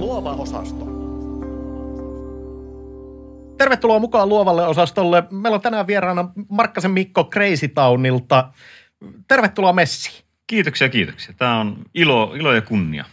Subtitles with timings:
[0.00, 0.86] Luova osasto.
[3.58, 5.22] Tervetuloa mukaan luovalle osastolle.
[5.30, 8.52] Meillä on tänään vieraana Markkasen Mikko Crazy Townilta.
[9.28, 10.24] Tervetuloa Messi.
[10.46, 11.34] Kiitoksia, kiitoksia.
[11.38, 13.04] Tämä on ilo, ilo ja kunnia.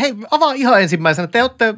[0.00, 1.26] Hei, avaa ihan ensimmäisenä.
[1.28, 1.74] Te olette äh,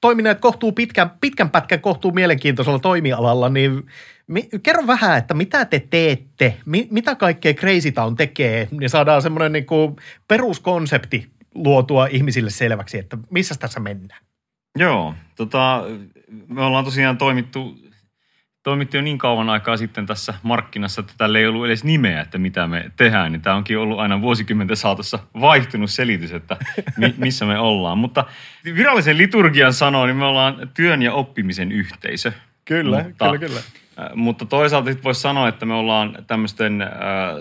[0.00, 3.82] toimineet kohtuu pitkän, pitkän pätkän kohtuu mielenkiintoisella toimialalla, niin
[4.26, 9.22] mi, kerro vähän, että mitä te teette, mi, mitä kaikkea Crazy Town tekee, niin saadaan
[9.22, 9.96] semmoinen niin kuin
[10.28, 14.20] peruskonsepti luotua ihmisille selväksi, että missä tässä mennään.
[14.78, 15.84] Joo, tota,
[16.48, 17.78] me ollaan tosiaan toimittu,
[18.62, 22.38] toimittu jo niin kauan aikaa sitten tässä markkinassa, että tällä ei ollut edes nimeä, että
[22.38, 23.32] mitä me tehdään.
[23.32, 26.56] Niin tämä onkin ollut aina vuosikymmenten saatossa vaihtunut selitys, että
[26.96, 27.98] mi, missä me ollaan.
[27.98, 28.24] Mutta
[28.64, 32.32] virallisen liturgian sanoo, niin me ollaan työn ja oppimisen yhteisö.
[32.64, 33.60] Kyllä, mutta, kyllä, kyllä.
[34.14, 36.84] Mutta toisaalta sitten voisi sanoa, että me ollaan tämmöisten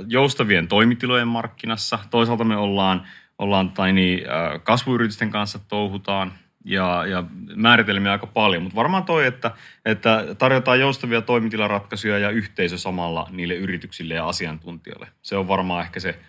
[0.08, 2.00] joustavien toimitilojen markkinassa.
[2.10, 3.08] Toisaalta me ollaan,
[3.41, 6.34] ollaan tai niin, äh, kasvuyritysten kanssa touhutaan
[6.66, 7.23] ja, ja
[7.55, 8.63] määritelmiä aika paljon.
[8.63, 9.52] Mutta varmaan toi, että,
[9.85, 15.07] että tarjotaan joustavia toimitilaratkaisuja ja yhteisö samalla niille yrityksille ja asiantuntijoille.
[15.21, 16.20] Se on varmaan ehkä se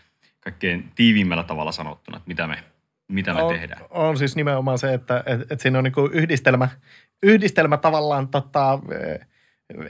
[0.41, 2.59] kaikkein tiiviimmällä tavalla sanottuna, että mitä me,
[3.09, 3.83] mitä me on, tehdään.
[3.91, 6.69] On siis nimenomaan se, että et, et siinä on niinku yhdistelmä,
[7.23, 8.79] yhdistelmä tavallaan tota,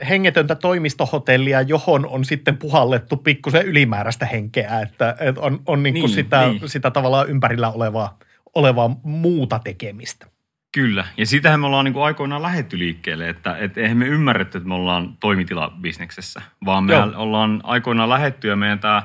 [0.09, 6.15] hengetöntä toimistohotellia, johon on sitten puhallettu pikkusen ylimääräistä henkeä, että et on, on niinku Niin,
[6.15, 6.69] sitä, niin.
[6.69, 8.17] sitä tavallaan ympärillä olevaa,
[8.55, 10.27] olevaa muuta tekemistä.
[10.71, 14.57] Kyllä, ja sitähän me ollaan niin kuin aikoinaan lähetty liikkeelle, että et eihän me ymmärretty,
[14.57, 17.11] että me ollaan toimitilabisneksessä, vaan me Joo.
[17.15, 19.03] ollaan aikoinaan lähetty ja meidän tämä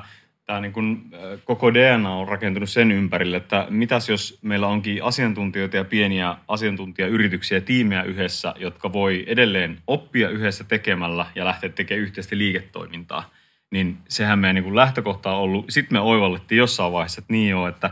[0.49, 1.11] tämä niin kuin,
[1.45, 7.57] koko DNA on rakentunut sen ympärille, että mitäs jos meillä onkin asiantuntijoita ja pieniä asiantuntijayrityksiä
[7.57, 13.29] ja tiimejä yhdessä, jotka voi edelleen oppia yhdessä tekemällä ja lähteä tekemään yhteistä liiketoimintaa.
[13.71, 15.65] Niin sehän meidän niin kuin lähtökohta on ollut.
[15.69, 17.89] Sitten me oivallettiin jossain vaiheessa, että niin joo, että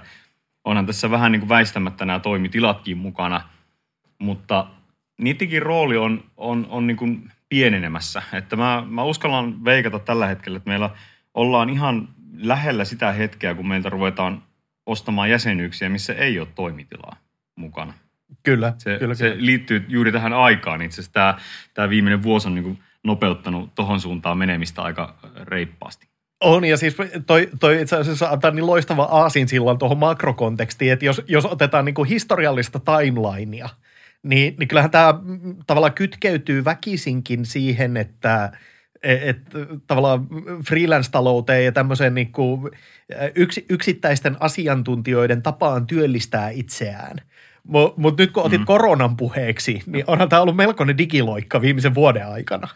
[0.63, 3.41] onhan tässä vähän niin kuin väistämättä nämä toimitilatkin mukana,
[4.19, 4.67] mutta
[5.17, 8.21] niidenkin rooli on, on, on niin kuin pienenemässä.
[8.33, 10.89] Että mä, mä uskallan veikata tällä hetkellä, että meillä
[11.33, 14.43] ollaan ihan lähellä sitä hetkeä, kun meiltä ruvetaan
[14.85, 17.17] ostamaan jäsenyyksiä, missä ei ole toimitilaa
[17.55, 17.93] mukana.
[18.43, 19.45] Kyllä, Se, kyllä, se kyllä.
[19.45, 20.81] liittyy juuri tähän aikaan.
[20.81, 21.37] Itse asiassa tämä,
[21.73, 26.07] tämä viimeinen vuosi on niin kuin nopeuttanut tohon suuntaan menemistä aika reippaasti.
[26.43, 31.05] On, ja siis toi, toi itse asiassa antaa niin loistava aasin silloin tuohon makrokontekstiin, että
[31.05, 33.69] jos, jos otetaan niin kuin historiallista timelinea,
[34.23, 35.13] niin, niin kyllähän tämä
[35.67, 38.51] tavallaan kytkeytyy väkisinkin siihen, että
[39.03, 39.37] et,
[39.87, 40.27] tavallaan
[40.67, 42.71] freelance-talouteen ja tämmöiseen niin kuin
[43.35, 47.17] yks, yksittäisten asiantuntijoiden tapaan työllistää itseään.
[47.63, 48.65] Mutta mut nyt kun otit Mm.
[48.65, 52.67] koronan puheeksi, niin onhan tämä ollut melkoinen digiloikka viimeisen vuoden aikana.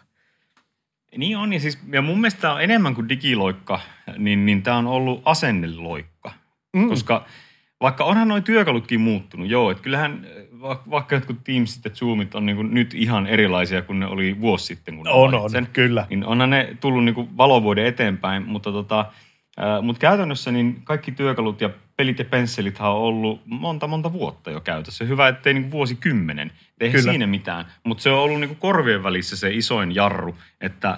[1.17, 3.79] Niin on, ja, siis, ja mun mielestä tämä on enemmän kuin digiloikka,
[4.17, 6.31] niin, niin tämä on ollut asenneloikka.
[6.73, 6.89] Mm.
[6.89, 7.25] Koska
[7.81, 10.27] vaikka onhan noin työkalutkin muuttunut, joo, että kyllähän
[10.61, 14.95] vaikka jotkut Teamsit ja Zoomit on niin nyt ihan erilaisia kuin ne oli vuosi sitten,
[14.95, 16.07] kun ne On, on, kyllä.
[16.09, 19.05] Niin onhan ne tullut niin kuin valovuoden eteenpäin, mutta tota,
[19.57, 24.51] ää, mut käytännössä niin kaikki työkalut ja pelit ja pensselithan on ollut monta monta vuotta
[24.51, 25.05] jo käytössä.
[25.05, 26.51] Hyvä, ettei niin vuosikymmenen.
[26.79, 27.11] Eihän Kyllä.
[27.11, 27.65] siinä mitään.
[27.83, 30.97] Mutta se on ollut niin kuin korvien välissä se isoin jarru, että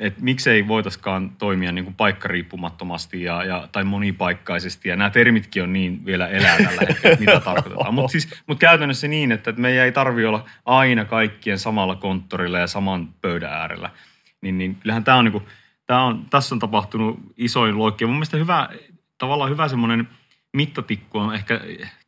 [0.00, 4.88] et miksei voitaskaan toimia niin kuin paikkariippumattomasti ja, ja, tai monipaikkaisesti.
[4.88, 7.94] Ja nämä termitkin on niin vielä elää tällä hetkellä, että mitä tarkoitetaan.
[7.94, 12.58] Mutta siis, mut käytännössä niin, että, että meidän ei tarvitse olla aina kaikkien samalla konttorilla
[12.58, 13.90] ja saman pöydän äärellä.
[14.40, 15.44] Niin, niin kyllähän tämä on, niin kuin,
[15.86, 18.06] tää on, tässä on tapahtunut isoin loikki.
[18.06, 18.68] Mun mielestä hyvä,
[19.18, 20.08] tavallaan hyvä semmoinen
[20.52, 21.60] mittatikku on ehkä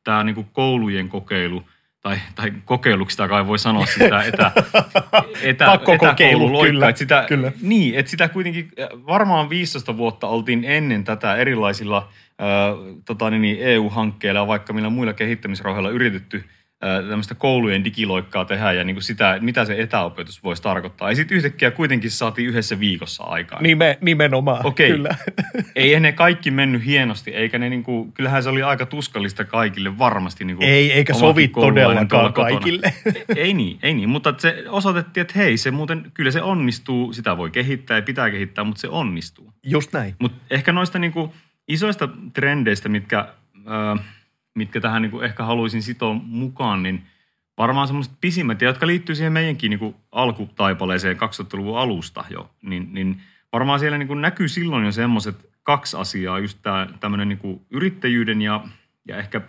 [0.05, 1.69] tämä niin koulujen kokeilu,
[2.05, 4.51] tai, tai kokeiluksi kai voi sanoa sitä etä,
[5.43, 6.73] etä, etäkoululoikkaa.
[6.73, 7.53] kyllä, Että sitä, kyllä.
[7.63, 8.71] Niin, että sitä kuitenkin
[9.07, 12.09] varmaan 15 vuotta oltiin ennen tätä erilaisilla
[12.41, 16.64] äh, tota, niin, EU-hankkeilla ja vaikka millä muilla kehittämisrahoilla yritetty äh,
[17.09, 21.11] tämmöistä koulujen digiloikkaa tehdä ja niin kuin sitä, mitä se etäopetus voisi tarkoittaa.
[21.11, 23.63] Ja sitten yhtäkkiä kuitenkin saatiin yhdessä viikossa aikaan.
[23.63, 24.91] Nime, nimenomaan, Okei.
[24.91, 25.15] kyllä.
[25.77, 30.45] Ei ne kaikki mennyt hienosti, eikä ne niinku, kyllähän se oli aika tuskallista kaikille varmasti.
[30.45, 32.95] Niinku Ei, eikä sovi todellakaan kaikille.
[33.37, 37.37] Ei niin, ei niin, mutta se osoitettiin, että hei, se muuten, kyllä se onnistuu, sitä
[37.37, 39.53] voi kehittää ja pitää kehittää, mutta se onnistuu.
[39.63, 40.15] Just näin.
[40.19, 41.35] Mutta ehkä noista niinku
[41.69, 44.05] isoista trendeistä, mitkä, äh,
[44.55, 47.03] mitkä tähän niinku ehkä haluaisin sitoa mukaan, niin
[47.59, 53.21] varmaan semmoiset pisimmät, ja jotka liittyy siihen meidänkin niinku alkutaipaleeseen 2000-luvun alusta jo, niin, niin
[53.53, 58.65] varmaan siellä niinku näkyy silloin jo semmoiset kaksi asiaa, just tämä tämmöinen niinku yrittäjyyden ja,
[59.09, 59.41] ja ehkä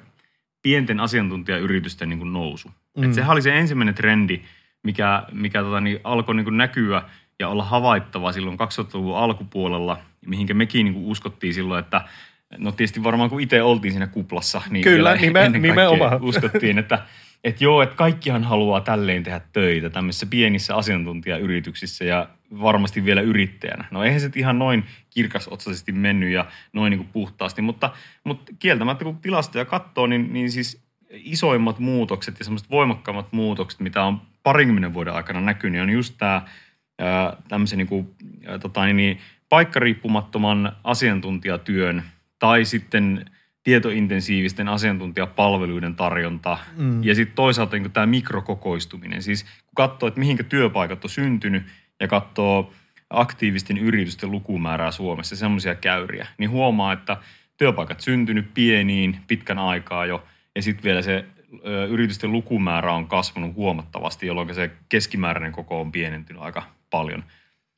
[0.61, 2.71] pienten asiantuntijayritysten niinku nousu.
[2.97, 3.03] Mm.
[3.03, 4.41] Et sehän oli se ensimmäinen trendi,
[4.83, 7.01] mikä, mikä tota, niin alkoi niinku näkyä
[7.39, 12.01] ja olla havaittava silloin 2000-luvun alkupuolella, mihinkä mekin niinku uskottiin silloin, että
[12.57, 16.23] no tietysti varmaan kun itse oltiin siinä kuplassa, niin Kyllä, nime- ennen nimenomaan.
[16.29, 16.99] uskottiin, että
[17.45, 22.29] että joo, että kaikkihan haluaa tälleen tehdä töitä tämmöisissä pienissä asiantuntijayrityksissä ja
[22.61, 23.85] varmasti vielä yrittäjänä.
[23.91, 27.89] No eihän se ihan noin kirkasotsaisesti mennyt ja noin niin kuin puhtaasti, mutta,
[28.23, 34.03] mutta kieltämättä kun tilastoja katsoo, niin, niin siis isoimmat muutokset ja semmoiset voimakkaammat muutokset, mitä
[34.03, 36.41] on parinkymmenen vuoden aikana näkynyt, on just tämä
[37.47, 38.15] tämmöisen niin kuin,
[38.61, 39.19] tota, niin, niin,
[39.49, 42.03] paikkariippumattoman asiantuntijatyön
[42.45, 43.25] tai sitten
[43.63, 47.03] tietointensiivisten asiantuntijapalveluiden tarjonta mm.
[47.03, 49.21] ja sitten toisaalta niin tämä mikrokokoistuminen.
[49.21, 51.63] Siis kun katsoo, että mihinkä työpaikat on syntynyt
[51.99, 52.73] ja katsoo
[53.09, 57.17] aktiivisten yritysten lukumäärää Suomessa, semmoisia käyriä, niin huomaa, että
[57.57, 60.23] työpaikat syntynyt pieniin pitkän aikaa jo
[60.55, 61.25] ja sitten vielä se
[61.65, 67.23] ö, yritysten lukumäärä on kasvanut huomattavasti, jolloin se keskimääräinen koko on pienentynyt aika paljon.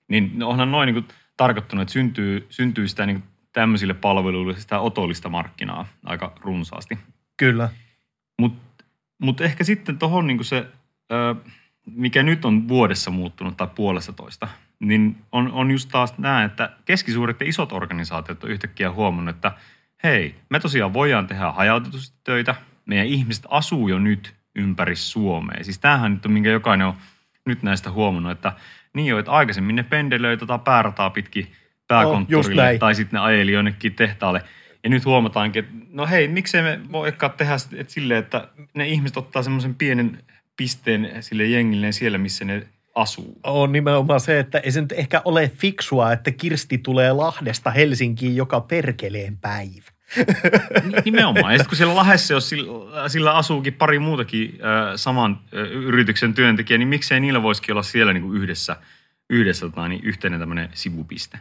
[0.07, 3.23] Niin onhan noin niin tarkoittanut, että syntyy, syntyy sitä niin
[3.57, 6.97] tämmöisille palveluille sitä otollista markkinaa aika runsaasti.
[7.37, 7.69] Kyllä.
[8.39, 8.85] Mutta
[9.21, 10.67] mut ehkä sitten tuohon niin se,
[11.11, 11.35] ö,
[11.85, 14.47] mikä nyt on vuodessa muuttunut tai puolesta toista,
[14.79, 19.51] niin on, on just taas nämä, että keskisuuret ja isot organisaatiot on yhtäkkiä huomannut, että
[20.03, 22.55] hei, me tosiaan voidaan tehdä hajautetusti töitä,
[22.85, 25.63] meidän ihmiset asuu jo nyt ympäri Suomea.
[25.63, 26.97] Siis tämähän nyt on, minkä jokainen on
[27.45, 28.53] nyt näistä huomannut, että
[28.93, 31.51] niin jo, että aikaisemmin ne pendelöi tota päärataa pitkin
[31.87, 32.79] pääkonttorille näin.
[32.79, 34.41] tai sitten ne ajeli jonnekin tehtaalle.
[34.83, 39.17] Ja nyt huomataankin, että no hei, miksei me voikaan tehdä et silleen, että ne ihmiset
[39.17, 40.23] ottaa semmoisen pienen
[40.57, 43.39] pisteen sille jengilleen siellä, missä ne asuu.
[43.43, 48.35] On nimenomaan se, että ei se nyt ehkä ole fiksua, että Kirsti tulee Lahdesta Helsinkiin
[48.35, 49.91] joka perkeleen päivä.
[50.83, 51.53] Ni- Nimenomaan.
[51.53, 56.33] Ja sitten kun siellä Lahdessa, jos sillä, sillä asuukin pari muutakin äh, saman äh, yrityksen
[56.33, 58.75] työntekijä, niin miksei niillä voisikin olla siellä niin kuin yhdessä,
[59.29, 61.39] yhdessä tota, niin yhteinen tämmöinen sivupiste.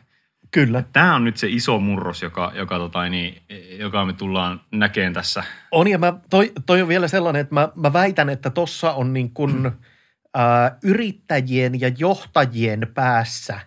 [0.50, 0.84] Kyllä.
[0.92, 3.42] Tämä on nyt se iso murros, joka, joka, tota, niin,
[3.78, 5.44] joka me tullaan näkemään tässä.
[5.70, 9.12] On ja mä, toi, toi on vielä sellainen, että mä, mä väitän, että tossa on
[9.12, 9.70] niin kuin,
[10.34, 13.60] ää, yrittäjien ja johtajien päässä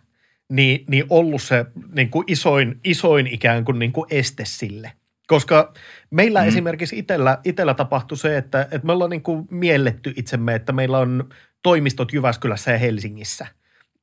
[0.49, 1.65] niin, niin ollut se
[1.95, 4.91] niin kuin isoin, isoin ikään kuin, niin kuin este sille.
[5.27, 5.73] Koska
[6.11, 6.43] meillä Mm.
[6.43, 6.47] mm.
[6.47, 10.97] esimerkiksi itellä, itellä tapahtui se, että, että me ollaan niin kuin mielletty itsemme, että meillä
[10.97, 11.29] on
[11.63, 13.47] toimistot Jyväskylässä ja Helsingissä.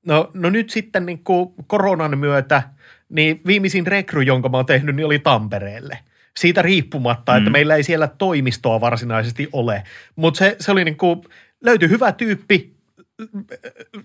[0.06, 2.62] No, no nyt sitten niin kuin koronan myötä,
[3.08, 5.98] niin viimeisin rekry, jonka mä oon tehnyt, niin oli Tampereelle.
[6.36, 7.38] Siitä riippumatta, mm.
[7.38, 9.82] että meillä ei siellä toimistoa varsinaisesti ole.
[10.16, 11.20] Mutta se, se oli niin kuin,
[11.64, 12.76] löytyi hyvä tyyppi,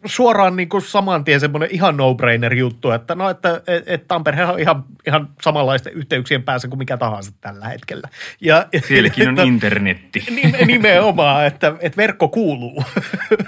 [0.06, 4.46] suoraan niin kuin saman tien semmoinen ihan no-brainer juttu, että no, että et, et Tampere
[4.46, 8.10] on ihan, ihan samanlaisten yhteyksien päässä kuin mikä tahansa tällä hetkellä.
[8.42, 10.24] Ja, Sielläkin on että- internetti.
[10.30, 12.84] Nime- Nimenomaan, että, että verkko kuuluu.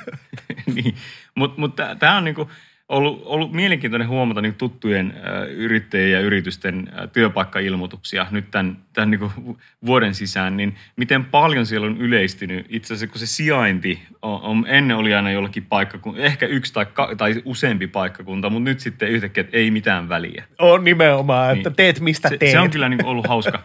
[0.76, 0.96] niin.
[1.36, 2.50] Mutta mut tämä on niinku
[2.90, 9.12] ollut, ollut mielenkiintoinen huomata niinku tuttujen äh, yrittäjien ja yritysten äh, työpaikkailmoituksia nyt tämän, tämän
[9.12, 12.66] niinku vuoden sisään, niin miten paljon siellä on yleistynyt.
[12.70, 16.86] Itse asiassa kun se sijainti on, on ennen oli aina jollakin paikkakunta, ehkä yksi tai,
[16.86, 20.44] ka, tai useampi paikkakunta, mutta nyt sitten yhtäkkiä, että ei mitään väliä.
[20.60, 21.76] On nimenomaan, että Niin.
[21.76, 22.52] teet mistä Se, teet.
[22.52, 23.60] se on kyllä niin ollut hauska.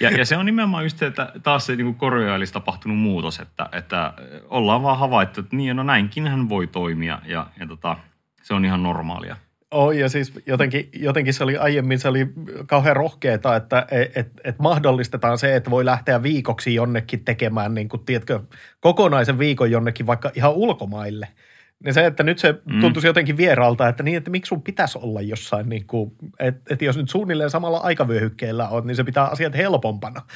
[0.00, 3.68] Ja, ja se on nimenomaan just se, että taas se niin korjaalis tapahtunut muutos, että,
[3.72, 4.12] että
[4.48, 7.96] ollaan vaan havaittu, että niin, no näinkin hän voi toimia ja, ja tota,
[8.42, 9.36] se on ihan normaalia.
[9.70, 12.26] Oh, ja siis jotenkin, jotenkin se oli aiemmin se oli
[12.66, 17.88] kauhean rohkeeta, että et, et, et mahdollistetaan se, että voi lähteä viikoksi jonnekin tekemään, niin
[17.88, 18.40] kuin, tiedätkö,
[18.80, 21.28] kokonaisen viikon jonnekin vaikka ihan ulkomaille.
[21.84, 22.80] Niin se, että nyt se Mm.
[22.80, 26.84] tuntuisi jotenkin vieraalta, että niin, että miksi sun pitäisi olla jossain, niin kuin, että, että
[26.84, 30.22] jos nyt suunnilleen samalla aikavyöhykkeellä on, niin se pitää asiat helpompana.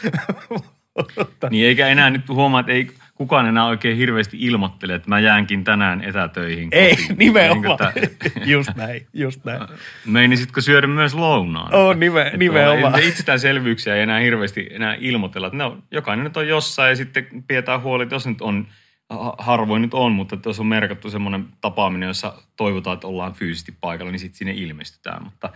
[1.51, 5.65] Niin eikä enää nyt huomaa, että ei kukaan enää oikein hirveästi ilmoittele, että mä jäänkin
[5.65, 7.19] tänään etätöihin Ei, kotiin.
[7.25, 7.79] nimenomaan.
[7.95, 9.61] Niin, että- just näin, just näin.
[10.07, 11.75] Meinisitkö syödä myös lounaan?
[11.75, 12.99] On nime, Että nimenomaan.
[13.01, 15.47] ei- Itsestäänselvyyksiä ei enää hirveästi enää ilmoitella.
[15.47, 18.67] Että no, jokainen nyt on jossain ja sitten pidetään huoli, että jos nyt on,
[19.11, 23.33] ha- harvoin nyt on, mutta että jos on merkattu semmoinen tapaaminen, jossa toivotaan, että ollaan
[23.35, 25.25] fyysisesti paikalla, niin sitten sinne ilmestytään.
[25.25, 25.51] Mutta,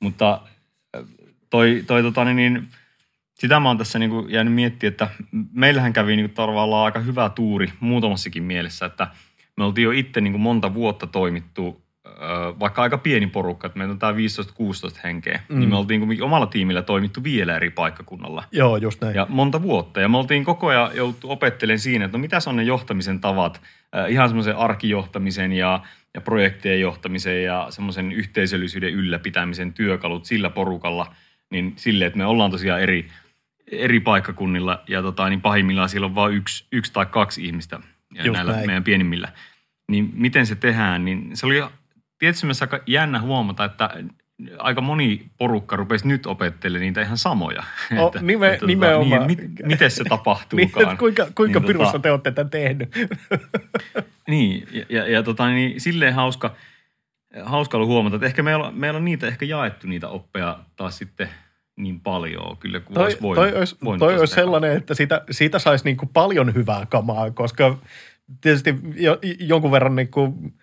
[0.00, 0.40] mutta
[1.50, 2.68] toi, toi tota, niin, niin,
[3.40, 5.08] sitä mä oon tässä niin kuin jäänyt miettimään, että
[5.52, 9.06] meillähän kävi niin kuin tavallaan aika hyvä tuuri muutamassakin mielessä, että
[9.56, 11.82] me oltiin jo itse niin kuin monta vuotta toimittu,
[12.60, 14.14] vaikka aika pieni porukka, että meillä on tämä 15-16
[15.04, 15.54] henkeä, mm.
[15.54, 15.60] Mm.
[15.60, 18.44] niin me oltiin kuitenkin omalla tiimillä toimittu vielä eri paikkakunnalla.
[18.52, 19.14] Joo, just näin.
[19.14, 20.00] Ja monta vuotta.
[20.00, 23.60] Ja me oltiin koko ajan jouttu opettelemaan siinä, että no mitä on ne johtamisen tavat,
[24.08, 25.80] ihan semmoisen arkijohtamisen ja,
[26.14, 31.14] ja projektien johtamisen ja semmoisen yhteisöllisyyden ylläpitämisen työkalut sillä porukalla,
[31.50, 33.08] niin sille, että me ollaan tosiaan eri,
[33.70, 37.80] eri paikkakunnilla ja tota, niin pahimmillaan siellä on vain yksi, yksi tai kaksi ihmistä
[38.14, 38.66] ja Just näillä näin.
[38.66, 39.28] meidän pienimmillä.
[39.88, 41.62] Niin miten se tehdään, niin se oli
[42.18, 43.90] tietysti mielessä aika jännä huomata, että
[44.58, 47.62] aika moni porukka rupesi nyt opettelemaan niitä ihan samoja.
[47.98, 49.26] O, että, nime, että, tota, nimenomaan.
[49.26, 50.86] Niin, mit, miten se tapahtuukaan.
[50.86, 52.88] niin, kuinka kuinka niin, pirussa tota, te olette tämän tehnyt?
[54.28, 56.54] niin, ja, ja, ja tota, niin, silleen hauska,
[57.42, 61.28] hauska ollut huomata, että ehkä meillä, meillä on niitä ehkä jaettu niitä oppeja taas sitten
[61.82, 63.48] niin paljon kyllä kuin toi, olisi voinut.
[63.48, 67.78] Toi olisi, toi olisi sellainen, että siitä, siitä saisi niin kuin paljon hyvää kamaa, koska
[68.40, 70.54] tietysti jo, jonkun verran niin kuin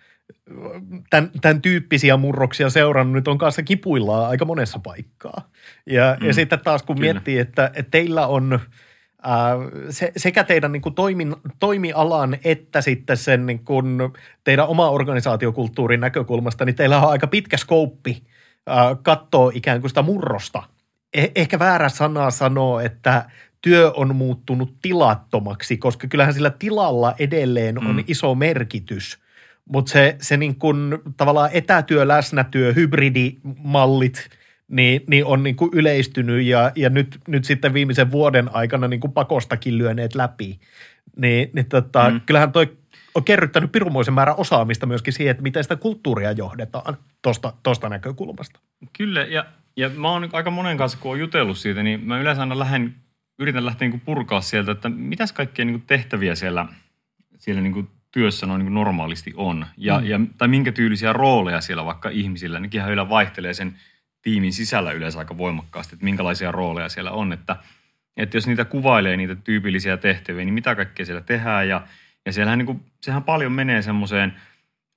[1.10, 5.50] tämän, tämän tyyppisiä murroksia seurannut nyt on kanssa kipuillaan aika monessa paikkaa.
[5.86, 7.12] Ja, mm, ja sitten taas kun kyllä.
[7.12, 8.60] miettii, että, että teillä on
[9.22, 9.56] ää,
[9.90, 13.98] se, sekä teidän niin kuin toimin, toimialan että sitten sen niin kuin
[14.44, 18.22] teidän oma organisaatiokulttuurin näkökulmasta, niin teillä on aika pitkä skouppi
[19.02, 20.62] katsoa ikään kuin sitä murrosta.
[21.14, 27.78] Eh, ehkä väärä sana sanoo, että työ on muuttunut tilattomaksi, koska kyllähän sillä tilalla edelleen
[27.78, 28.04] on mm.
[28.06, 29.18] iso merkitys–
[29.68, 34.28] mutta se, se niin kun, tavallaan etätyö, läsnätyö, hybridimallit,
[34.68, 39.00] niin, niin on niin kuin yleistynyt ja, ja nyt, nyt sitten viimeisen vuoden aikana niin
[39.00, 40.60] kuin pakostakin lyöneet läpi.
[41.16, 42.20] Niin, niin tota, mm.
[42.20, 42.76] kyllähän toi
[43.14, 48.60] on kerryttänyt pirumoisen määrän osaamista myöskin siihen, että miten sitä kulttuuria johdetaan tuosta tosta näkökulmasta.
[48.98, 49.44] Kyllä, ja,
[49.78, 52.94] ja mä oon aika monen kanssa, kun oon jutellut siitä, niin mä yleensä aina lähden,
[53.38, 56.66] yritän lähteä niin purkaa sieltä, että mitäs kaikkea niin tehtäviä siellä,
[57.38, 59.66] siellä niin työssä noin niin normaalisti on.
[59.76, 60.06] Ja, mm.
[60.06, 63.76] ja, tai minkä tyylisiä rooleja siellä vaikka ihmisillä, nekin heillä vaihtelee sen
[64.22, 67.32] tiimin sisällä yleensä aika voimakkaasti, että minkälaisia rooleja siellä on.
[67.32, 67.56] Että,
[68.16, 71.68] että jos niitä kuvailee, niitä tyypillisiä tehtäviä, niin mitä kaikkea siellä tehdään.
[71.68, 71.82] Ja,
[72.26, 74.34] ja siellähän niin kuin, sehän paljon menee semmoiseen,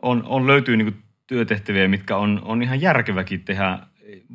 [0.01, 3.79] on, on löytyy niin kuin työtehtäviä, mitkä on, on ihan järkeväkin tehdä,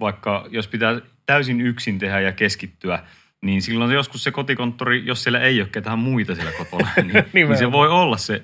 [0.01, 3.03] vaikka jos pitää täysin yksin tehdä ja keskittyä–
[3.47, 7.57] niin silloin joskus se kotikonttori, jos siellä ei ole ketään muita siellä kotona, niin, niin
[7.57, 8.43] se voi olla se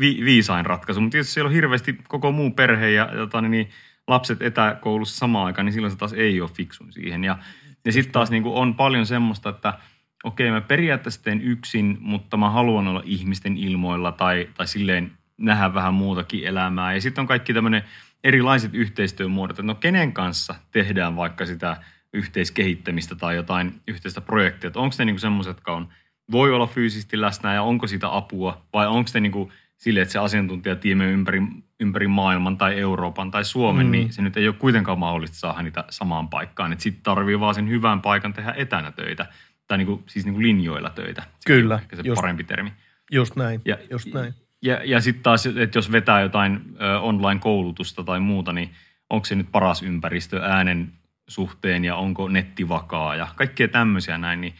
[0.00, 1.00] vi, viisain ratkaisu.
[1.00, 3.70] Mutta tietysti siellä on hirveästi koko muu perhe ja jota, niin
[4.08, 7.24] lapset etäkoulussa samaan aikaan, niin silloin se taas ei ole fiksun siihen.
[7.24, 7.38] Ja,
[7.84, 9.78] ja sitten taas niin kuin on paljon semmoista, että
[10.24, 15.74] okei, mä periaatteessa teen yksin, mutta mä haluan olla ihmisten ilmoilla tai, tai silleen nähdä
[15.74, 16.94] vähän muutakin elämää.
[16.94, 17.84] Ja sitten on kaikki tämmöinen
[18.24, 21.76] erilaiset yhteistyömuodot, että no kenen kanssa tehdään vaikka sitä
[22.12, 24.68] yhteiskehittämistä tai jotain yhteistä projektia.
[24.68, 25.88] Että onko ne niinku semmoiset, jotka on,
[26.30, 30.18] voi olla fyysisesti läsnä ja onko sitä apua vai onko ne niinku sille, että se
[30.18, 31.42] asiantuntijatiimi ympäri,
[31.80, 33.92] ympäri maailman tai Euroopan tai Suomen, mm.
[33.92, 36.76] niin se nyt ei ole kuitenkaan mahdollista saada niitä samaan paikkaan.
[36.78, 39.26] Sitten tarvii vaan sen hyvän paikan tehdä etänä töitä,
[39.68, 41.22] tai niinku, siis niinku linjoilla töitä.
[41.46, 41.74] Kyllä.
[41.74, 42.72] Ehkä se just, parempi termi.
[43.12, 44.34] Just näin, ja, just näin.
[44.64, 48.70] Ja, ja sitten taas, että jos vetää jotain online-koulutusta tai muuta, niin
[49.10, 50.92] onko se nyt paras ympäristö äänen
[51.28, 54.54] suhteen ja onko netti vakaa ja kaikkea tämmöisiä näin, niin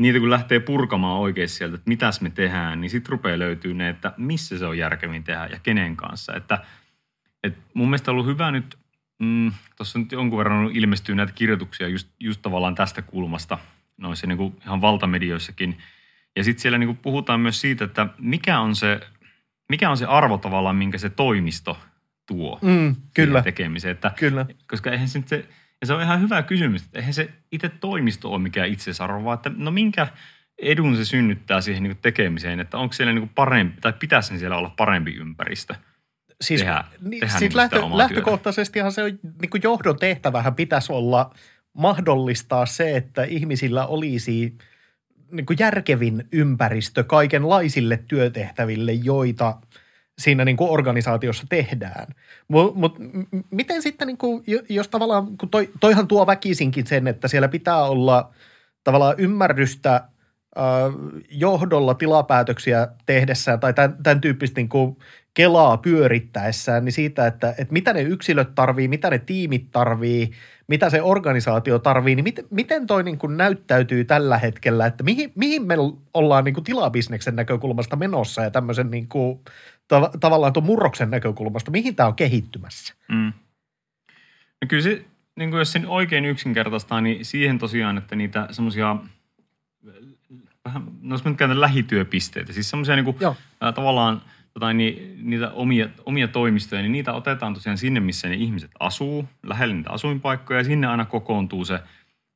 [0.00, 3.88] niitä kun lähtee purkamaan oikein sieltä, että mitäs me tehdään, niin sitten rupeaa löytyy ne,
[3.88, 6.34] että missä se on järkevin tehdä ja kenen kanssa.
[6.34, 6.58] Että,
[7.44, 8.78] et mun mielestä on ollut hyvä nyt,
[9.18, 13.58] mm, tuossa nyt jonkun verran ilmestyy näitä kirjoituksia just, just tavallaan tästä kulmasta,
[13.96, 15.78] noissa niin kuin ihan valtamedioissakin.
[16.36, 19.00] Ja sitten siellä niin kuin puhutaan myös siitä, että mikä on se,
[19.70, 21.78] mikä on se arvo tavallaan, minkä se toimisto
[22.26, 23.42] tuo mm, kyllä.
[23.42, 23.92] tekemiseen.
[23.92, 24.46] Että, kyllä.
[24.70, 25.44] Koska eihän se nyt se
[25.80, 29.34] ja se on ihan hyvä kysymys, että eihän se itse toimisto ole mikään itsesarvo, vaan
[29.34, 30.06] että no minkä
[30.58, 34.74] edun se synnyttää siihen niin tekemiseen, että onko siellä niin parempi, tai pitäisi siellä olla
[34.76, 35.74] parempi ympäristö
[36.40, 39.10] siis, tehdä, niin, tehdä siis niin lähtö, lähtökohtaisestihan se on,
[39.40, 41.34] niin kuin johdon tehtävähän pitäisi olla
[41.72, 44.58] mahdollistaa se, että ihmisillä olisi
[45.30, 49.56] niin kuin järkevin ympäristö kaikenlaisille työtehtäville, joita–
[50.20, 52.06] siinä niin kuin organisaatiossa tehdään.
[52.48, 52.98] Mutta mut,
[53.50, 57.82] miten sitten, niin kuin, jos tavallaan, kun toi, toihan tuo väkisinkin sen, että siellä pitää
[57.82, 58.30] olla
[58.84, 60.08] tavallaan ymmärrystä
[61.30, 64.96] johdolla tilapäätöksiä tehdessään tai tämän, tämän tyyppistä niin kuin
[65.34, 70.30] kelaa pyörittäessään, niin siitä, että, että mitä ne yksilöt tarvii, mitä ne tiimit tarvii,
[70.70, 75.32] mitä se organisaatio tarvii, niin miten, miten toi niin kuin näyttäytyy tällä hetkellä, että mihin,
[75.34, 75.74] mihin me
[76.14, 79.40] ollaan niin kuin tilabisneksen näkökulmasta menossa ja tämmöisen niin kuin
[79.94, 82.94] tav- tavallaan tuon murroksen näkökulmasta, mihin tämä on kehittymässä?
[83.08, 83.32] Mm.
[84.62, 85.04] No kyllä se,
[85.36, 88.96] niin kuin jos sen oikein yksinkertaistaa, niin siihen tosiaan, että niitä semmoisia
[90.64, 93.16] vähän, no jos mä nyt lähityöpisteitä, siis semmoisia niin kuin,
[93.74, 94.22] tavallaan
[94.54, 99.28] tota, niin, niitä omia, omia toimistoja, niin niitä otetaan tosiaan sinne, missä ne ihmiset asuu,
[99.42, 101.80] lähellä niitä asuinpaikkoja, ja sinne aina kokoontuu se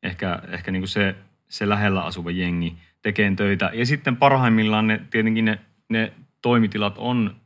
[0.03, 1.15] ehkä, ehkä niin kuin se,
[1.49, 3.71] se lähellä asuva jengi tekee töitä.
[3.75, 7.37] Ja sitten parhaimmillaan ne, tietenkin ne, ne toimitilat on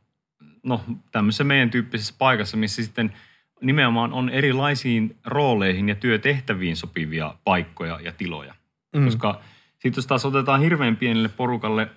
[0.63, 3.13] no, tämmöisessä meidän tyyppisessä paikassa, missä sitten
[3.61, 8.53] nimenomaan on erilaisiin rooleihin ja työtehtäviin sopivia paikkoja ja tiloja.
[8.95, 9.05] Mm.
[9.05, 9.41] Koska
[9.73, 11.87] sitten jos taas otetaan hirveän pienelle porukalle,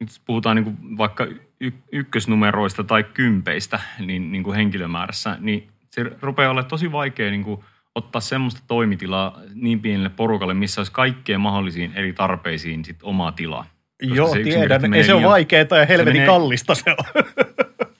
[0.00, 1.26] nyt puhutaan niin kuin vaikka
[1.60, 7.44] y- ykkösnumeroista tai kympeistä niin, niin kuin henkilömäärässä, niin se rupeaa olla tosi vaikea niin
[7.44, 13.32] kuin ottaa semmoista toimitilaa niin pienelle porukalle, missä olisi kaikkeen mahdollisiin eri tarpeisiin sit omaa
[13.32, 13.66] tilaa.
[14.00, 14.94] Koska Joo, se tiedän.
[14.94, 16.26] Ei se ole vaikeaa ja helvetin menee...
[16.26, 17.24] kallista se on.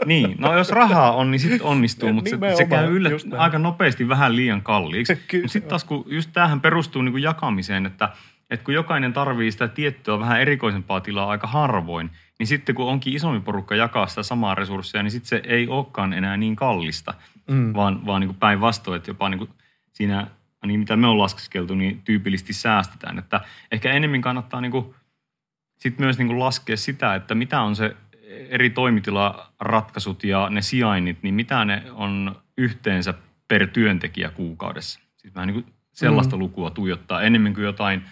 [0.05, 4.09] Niin, no jos rahaa on, niin sitten onnistuu, mutta se, se käy yllä, aika nopeasti
[4.09, 5.19] vähän liian kalliiksi.
[5.47, 8.09] Sitten taas kun just tämähän perustuu niin kuin jakamiseen, että,
[8.51, 13.15] että kun jokainen tarvii sitä tiettyä vähän erikoisempaa tilaa aika harvoin, niin sitten kun onkin
[13.15, 17.15] isompi porukka jakaa sitä samaa resursseja, niin sitten se ei olekaan enää niin kallista,
[17.51, 17.75] mm.
[17.75, 19.51] vaan, vaan niin päinvastoin, että jopa niin kuin
[19.93, 20.27] siinä,
[20.67, 23.19] niin mitä me on laskeskeltu, niin tyypillisesti säästetään.
[23.19, 23.41] Että
[23.73, 24.95] ehkä enemmän kannattaa niin kuin
[25.79, 27.97] sitten myös niin kuin laskea sitä, että mitä on se
[28.49, 33.15] eri toimitilaratkaisut ja ne sijainnit, niin mitä ne on yhteensä
[33.49, 35.01] per työntekijä kuukaudessa.
[35.17, 36.41] Siis vähän niin kuin sellaista mm.
[36.41, 38.03] lukua tuijottaa enemmän kuin jotain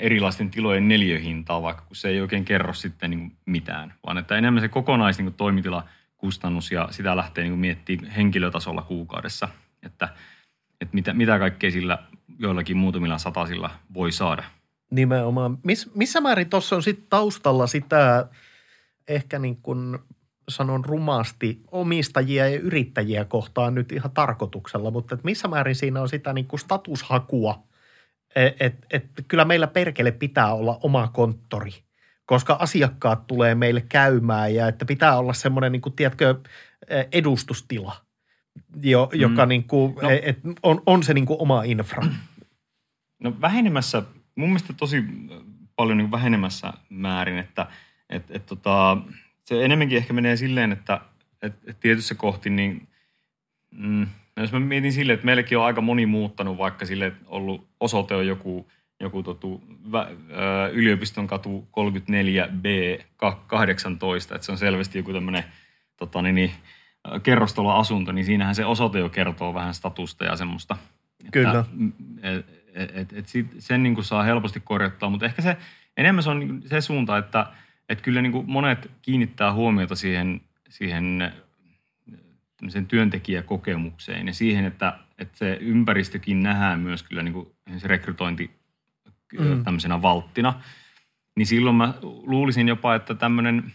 [0.00, 4.60] erilaisten tilojen neljöhintaa, vaikka kun se ei oikein kerro sitten niin mitään, vaan että enemmän
[4.62, 9.48] se kokonais niin toimitilakustannus ja sitä lähtee niin miettimään henkilötasolla kuukaudessa,
[9.82, 10.08] että,
[10.80, 11.98] että mitä, mitä kaikkea sillä
[12.38, 14.44] joillakin muutamilla satasilla voi saada.
[14.90, 15.58] Nimenomaan.
[15.62, 18.28] Miss, missä määrin tuossa on sitten taustalla sitä
[19.08, 19.98] ehkä niin kuin
[20.48, 26.08] sanon rumasti omistajia ja yrittäjiä kohtaan nyt ihan tarkoituksella, mutta että missä määrin siinä on
[26.08, 27.62] sitä niin kuin statushakua,
[28.36, 31.70] et, et kyllä meillä perkele pitää olla oma konttori,
[32.26, 36.34] koska asiakkaat tulee meille käymään ja että pitää olla semmoinen, niin kuin, tiedätkö,
[37.12, 37.96] edustustila,
[38.82, 39.48] jo, joka mm.
[39.48, 42.02] niin kuin, no, et, on, on se niin kuin oma infra.
[43.22, 44.02] No vähenemässä,
[44.34, 45.04] mun mielestä tosi
[45.76, 47.66] paljon niin vähenemässä määrin, että–
[48.12, 48.96] et, et tota,
[49.44, 51.00] se enemmänkin ehkä menee silleen, että
[51.42, 52.88] et, et tietyssä kohti, niin
[53.70, 57.68] mm, jos mä mietin silleen, että meilläkin on aika moni muuttanut vaikka sille, että ollut
[57.80, 58.70] osoite on joku,
[59.00, 59.62] joku totu,
[59.92, 63.02] vä, ö, yliopiston katu 34B
[63.46, 65.44] 18, että se on selvästi joku tämmöinen
[65.96, 66.50] tota, niin, niin,
[67.22, 70.76] kerrostaloasunto, niin siinähän se osoite jo kertoo vähän statusta ja semmoista.
[71.32, 71.50] Kyllä.
[71.60, 71.70] Että,
[72.22, 73.26] et, et, et, et
[73.58, 75.56] sen niin kuin saa helposti korjattua, mutta ehkä se
[75.96, 77.46] enemmän se on niin se suunta, että–
[77.92, 81.32] että kyllä niin kuin monet kiinnittää huomiota siihen, siihen
[82.88, 88.50] työntekijäkokemukseen ja siihen, että, että se ympäristökin nähdään myös kyllä niin kuin se rekrytointi
[89.38, 89.64] mm.
[89.64, 90.62] tämmöisenä valttina.
[91.36, 93.72] Niin silloin mä luulisin jopa, että tämmöinen,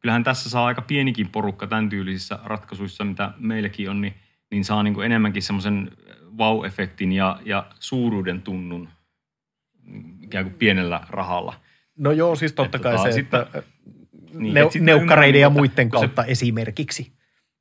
[0.00, 4.14] kyllähän tässä saa aika pienikin porukka tämän tyylisissä ratkaisuissa, mitä meilläkin on, niin,
[4.50, 5.90] niin saa niin kuin enemmänkin semmoisen
[6.38, 8.88] wow-efektin ja, ja suuruuden tunnun
[10.22, 11.54] ikään kuin pienellä rahalla–
[11.98, 13.46] No joo, siis totta kai tota, se, että
[14.34, 17.12] niin, neu- neukkareiden ja muiden kautta se, esimerkiksi.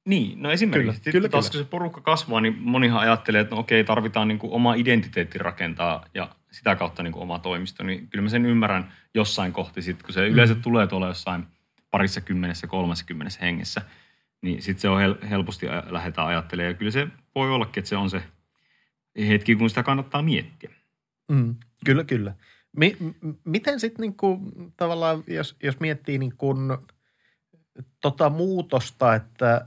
[0.06, 1.02] Niin, no esimerkiksi.
[1.02, 1.64] Kyllä, kyllä, taas kyllä.
[1.64, 5.38] kun se porukka kasvaa, niin monihan ajattelee, että no okei, tarvitaan niin kuin oma identiteetti
[5.38, 7.84] rakentaa ja sitä kautta niin kuin oma toimisto.
[7.84, 10.34] Niin kyllä mä sen ymmärrän jossain kohti sitten, kun se mm.
[10.34, 11.46] yleensä tulee tuolla jossain
[11.92, 13.06] parissa kymmenessä, kolmessa
[13.42, 13.82] hengessä,
[14.42, 16.72] niin sitten se on hel- helposti lähdetään ajattelemaan.
[16.72, 18.24] Ja kyllä se voi ollakin, että se on se
[19.28, 20.72] hetki, kun sitä kannattaa miettiä.
[21.32, 22.36] Mm, kyllä, kyllä.
[22.78, 22.98] Mi,
[23.46, 24.40] miten sitten niinku,
[24.78, 26.56] tavallaan, jos, jos miettii niinku,
[28.02, 29.66] tota muutosta, että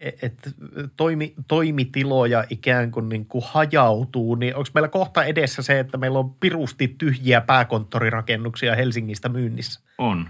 [0.00, 0.54] et
[0.96, 6.18] toimi, toimitiloja ikään kuin, niin kuin hajautuu, niin onko meillä kohta edessä se, että meillä
[6.18, 9.80] on pirusti tyhjiä pääkonttorirakennuksia Helsingistä myynnissä?
[9.98, 10.28] On.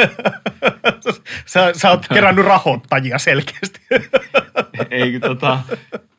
[1.46, 3.80] sä, sä oot kerännyt rahoittajia selkeästi.
[4.90, 5.60] Ei, tota,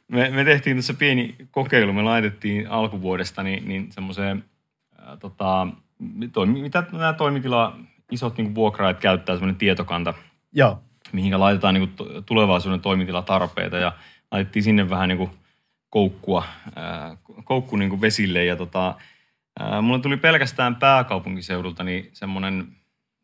[0.08, 1.93] me, me tehtiin tässä pieni kokeilu.
[1.93, 4.43] Me laitettiin alkuvuodesta niin, niin semmoiseen
[5.19, 5.67] tota,
[6.34, 7.78] toimi, mitä nämä toimitila,
[8.12, 10.13] isot niin vuokraajat käyttää, semmoinen tietokanta,
[10.54, 10.84] Joo.
[11.13, 13.91] Mihinkä laitetaan niin kuin tulevaisuuden toimitilatarpeita ja
[14.32, 15.30] laitettiin sinne vähän niin kuin
[15.89, 16.43] koukkua,
[16.76, 18.95] ää, koukku niin kuin vesille ja tota,
[19.60, 22.67] ää, mulle tuli pelkästään pääkaupunkiseudulta niin semmoinen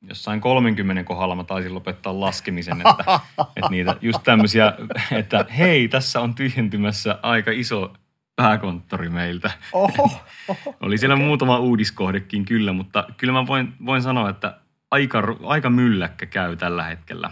[0.02, 3.19] jossain 30 kohdalla mä taisin lopettaa laskemisen, että,
[3.56, 4.73] että niitä just tämmöisiä,
[5.12, 7.93] että hei, tässä on tyhjentymässä aika iso
[8.36, 9.52] pääkonttori meiltä.
[9.73, 10.10] Oho,
[10.47, 11.26] oho, Oli siellä okay.
[11.26, 14.58] muutama uudiskohdekin kyllä, mutta kyllä mä voin, voin sanoa, että
[14.91, 17.32] aika, aika mylläkkä käy tällä hetkellä.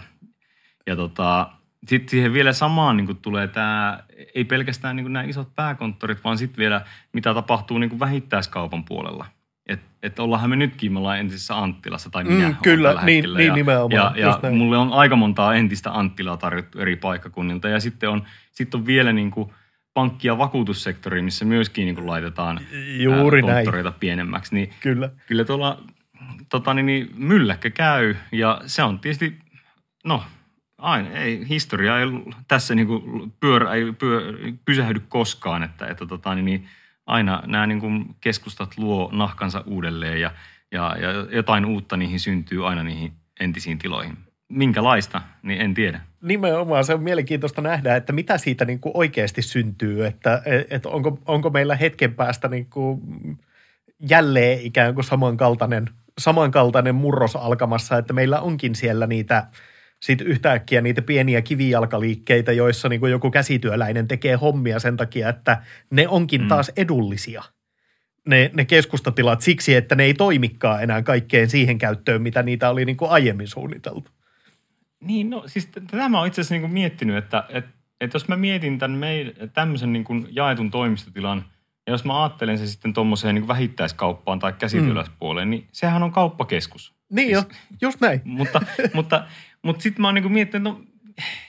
[0.86, 1.50] Ja tota,
[1.86, 4.00] sitten siihen vielä samaan niin tulee tämä,
[4.34, 6.80] ei pelkästään niin nämä isot pääkonttorit, vaan sitten vielä
[7.12, 9.26] mitä tapahtuu niin vähittäiskaupan puolella.
[9.66, 13.46] Että et ollaanhan me nytkin, me ollaan entisessä Anttilassa, tai minä mm, Kyllä, niin, niin
[13.46, 14.18] ja, nimenomaan.
[14.18, 17.68] Ja, ja mulle on aika montaa entistä Anttilaa tarjottu eri paikkakunnilta.
[17.68, 18.22] Ja sitten on,
[18.52, 19.52] sit on vielä niin kuin–
[19.96, 22.60] pankki- ja vakuutussektori, missä myöskin niin kuin laitetaan
[22.98, 24.00] Juuri konttoreita näin.
[24.00, 24.54] pienemmäksi.
[24.54, 25.10] Niin kyllä.
[25.26, 25.82] Kyllä tuolla
[26.48, 29.38] tota, niin, niin, mylläkkä käy ja se on tietysti,
[30.04, 30.22] no
[30.78, 32.06] aina, ei, historia ei
[32.48, 34.22] tässä niin kuin pyörä, ei pyör,
[34.64, 36.68] pysähdy koskaan, että, että tota, niin, niin,
[37.06, 40.30] aina nämä niin kuin keskustat luo nahkansa uudelleen ja,
[40.72, 44.18] ja, ja jotain uutta niihin syntyy aina niihin entisiin tiloihin.
[44.48, 46.00] minkälaista, niin en tiedä.
[46.22, 51.18] Nimenomaan se on mielenkiintoista nähdä, että mitä siitä niin kuin oikeasti syntyy, että, että onko,
[51.26, 53.00] onko meillä hetken päästä niin kuin
[54.10, 59.46] jälleen ikään kuin samankaltainen, samankaltainen murros alkamassa, että meillä onkin siellä niitä
[60.02, 65.62] sitten yhtäkkiä niitä pieniä kivijalkaliikkeitä, joissa niin kuin joku käsityöläinen tekee hommia sen takia, että
[65.90, 66.48] ne onkin mm.
[66.48, 67.42] taas edullisia–
[68.26, 72.84] ne, ne keskustatilat siksi, että ne ei toimikaan enää kaikkeen siihen käyttöön, mitä niitä oli
[72.84, 74.10] niin kuin aiemmin suunniteltu.
[75.00, 78.28] Niin, no siis tätä mä oon itse asiassa niin kuin miettinyt, että, että, että jos
[78.28, 81.44] mä mietin tämän meil, tämmöisen niin kuin jaetun toimistotilan,
[81.86, 85.50] ja jos mä ajattelen se sitten tuommoiseen niin vähittäiskauppaan tai käsityöläispuoleen, mm.
[85.50, 86.94] niin sehän on kauppakeskus.
[87.10, 88.20] Niin siis, jo, just näin.
[88.38, 88.60] mutta
[88.94, 89.26] mutta,
[89.66, 90.80] mutta sitten mä oon niin miettinyt, no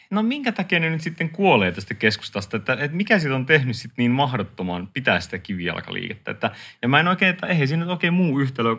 [0.10, 3.75] no minkä takia ne nyt sitten kuolee tästä keskustasta, että, että mikä siitä on tehnyt
[3.75, 6.32] sitten niin mahdottoman pitää sitä kivijalkaliikettä.
[6.32, 6.51] Että,
[6.82, 8.75] ja mä en oikein, että eihän siinä oikein muu yhtälö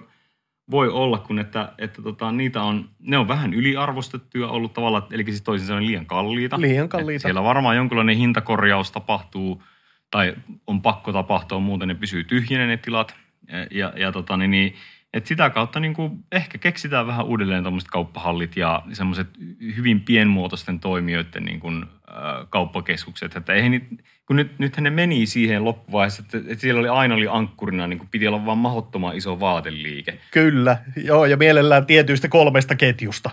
[0.70, 5.24] voi olla, kun että, että tota, niitä on, ne on vähän yliarvostettuja ollut tavallaan, eli
[5.24, 6.60] siis toisin sanoen liian kalliita.
[6.60, 7.16] Liian kalliita.
[7.16, 9.62] Että siellä varmaan jonkinlainen hintakorjaus tapahtuu
[10.10, 10.34] tai
[10.66, 13.14] on pakko tapahtua, muuten ne pysyy tyhjinä ne tilat.
[13.48, 14.74] Ja, ja, ja tota, niin, niin
[15.18, 19.28] et sitä kautta niin kuin ehkä keksitään vähän uudelleen tuommoiset kauppahallit ja semmoiset
[19.76, 23.36] hyvin pienmuotoisten toimijoiden niin kuin, äh, kauppakeskukset.
[23.36, 23.86] Että eihän niitä,
[24.26, 27.98] kun nyt, nythän ne meni siihen loppuvaiheessa, että, että siellä oli aina oli ankkurina, niin
[27.98, 30.18] kuin piti olla vaan mahdottoman iso vaateliike.
[30.30, 33.30] Kyllä, joo, ja mielellään tietyistä kolmesta ketjusta.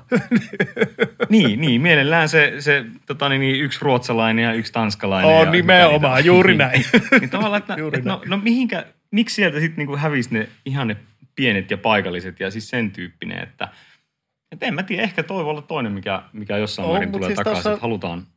[1.30, 5.36] niin, niin, mielellään se, se tota, niin, niin yksi ruotsalainen ja yksi tanskalainen.
[5.36, 6.86] On nimenomaan, juuri näin.
[7.20, 10.98] niin tavallaan, että, että no, no mihinkä, miksi sieltä sitten niin hävisi ne ihan ne
[11.36, 13.68] pienet ja paikalliset ja siis sen tyyppinen, että
[14.52, 17.38] että en mä tiedä, ehkä toi voi olla toinen, mikä, mikä jossain määrin tulee siis
[17.38, 18.28] takaisin, tossa, että halutaan.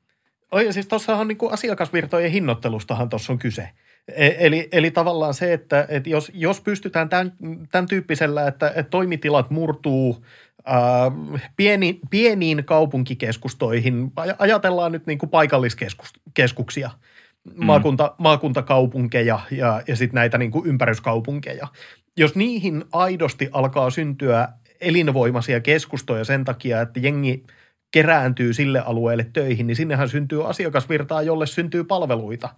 [0.52, 3.68] Oi, siis tuossahan niin asiakasvirtojen hinnoittelustahan tuossa on kyse.
[4.08, 7.32] E- eli, eli tavallaan se, että, että jos, jos pystytään tämän,
[7.72, 10.24] tämän tyyppisellä, että, että toimitilat murtuu
[10.64, 10.78] ää,
[11.56, 16.90] pieni, pieniin kaupunkikeskustoihin, ajatellaan nyt niin kuin paikalliskeskuksia,
[17.44, 17.64] mm.
[17.64, 21.68] maakunta, maakuntakaupunkeja ja, ja sitten näitä niin kuin ympäryskaupunkeja,
[22.18, 24.48] jos niihin aidosti alkaa syntyä
[24.80, 27.44] elinvoimaisia keskustoja sen takia, että jengi
[27.90, 32.48] kerääntyy sille alueelle töihin, niin sinnehän syntyy asiakasvirtaa, jolle syntyy palveluita.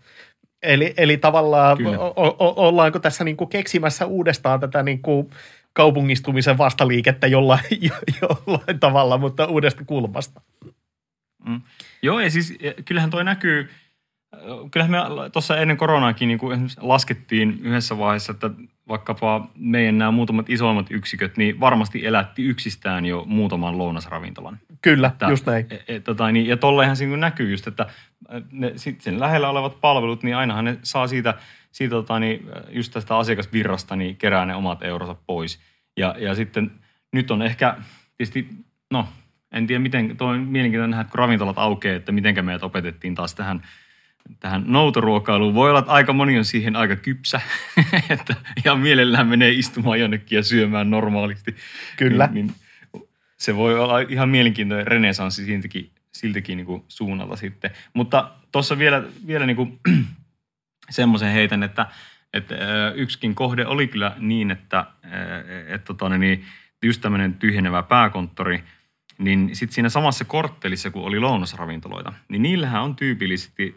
[0.62, 5.30] Eli, eli tavallaan o, o, ollaanko tässä niin kuin keksimässä uudestaan tätä niin kuin
[5.72, 7.64] kaupungistumisen vastaliikettä jollain,
[8.22, 10.40] jollain tavalla, mutta uudesta kulmasta.
[11.44, 11.60] Mm.
[12.02, 13.70] Joo, ja siis kyllähän toi näkyy,
[14.70, 18.50] kyllähän me tuossa ennen koronaakin niin kuin laskettiin yhdessä vaiheessa, että
[18.90, 24.58] vaikkapa meidän nämä muutamat isoimmat yksiköt, niin varmasti elätti yksistään jo muutaman lounasravintolan.
[24.82, 25.66] Kyllä, että, just näin.
[25.70, 27.86] Et, et, tota, niin, ja tolleenhan siinä näkyy just, että
[28.52, 31.34] ne, sit sen lähellä olevat palvelut, niin ainahan ne saa siitä,
[31.72, 35.60] siitä tota, niin, just tästä asiakasvirrasta niin kerää ne omat euronsa pois.
[35.96, 36.70] Ja, ja sitten
[37.12, 37.76] nyt on ehkä
[38.16, 38.48] tietysti,
[38.90, 39.08] no
[39.52, 43.34] en tiedä miten, tuo on mielenkiintoinen nähdä, kun ravintolat aukeaa, että miten meidät opetettiin taas
[43.34, 43.62] tähän
[44.40, 45.54] tähän noutoruokailuun.
[45.54, 47.40] Voi olla, että aika moni on siihen aika kypsä,
[48.10, 51.56] että ihan mielellään menee istumaan jonnekin ja syömään normaalisti.
[51.96, 52.28] Kyllä.
[52.32, 52.56] Niin, niin
[53.38, 57.70] se voi olla ihan mielenkiintoinen renesanssi siltäkin, siltäkin niin kuin suunnalta sitten.
[57.94, 59.80] Mutta tuossa vielä, vielä niin kuin
[60.90, 61.86] semmoisen heitän, että,
[62.32, 62.54] että
[62.94, 64.86] yksikin kohde oli kyllä niin, että,
[65.66, 66.44] että, tota, niin,
[66.82, 68.64] just tämmöinen tyhjenevä pääkonttori–
[69.20, 73.76] niin sitten siinä samassa korttelissa, kun oli lounasravintoloita, niin niillähän on tyypillisesti,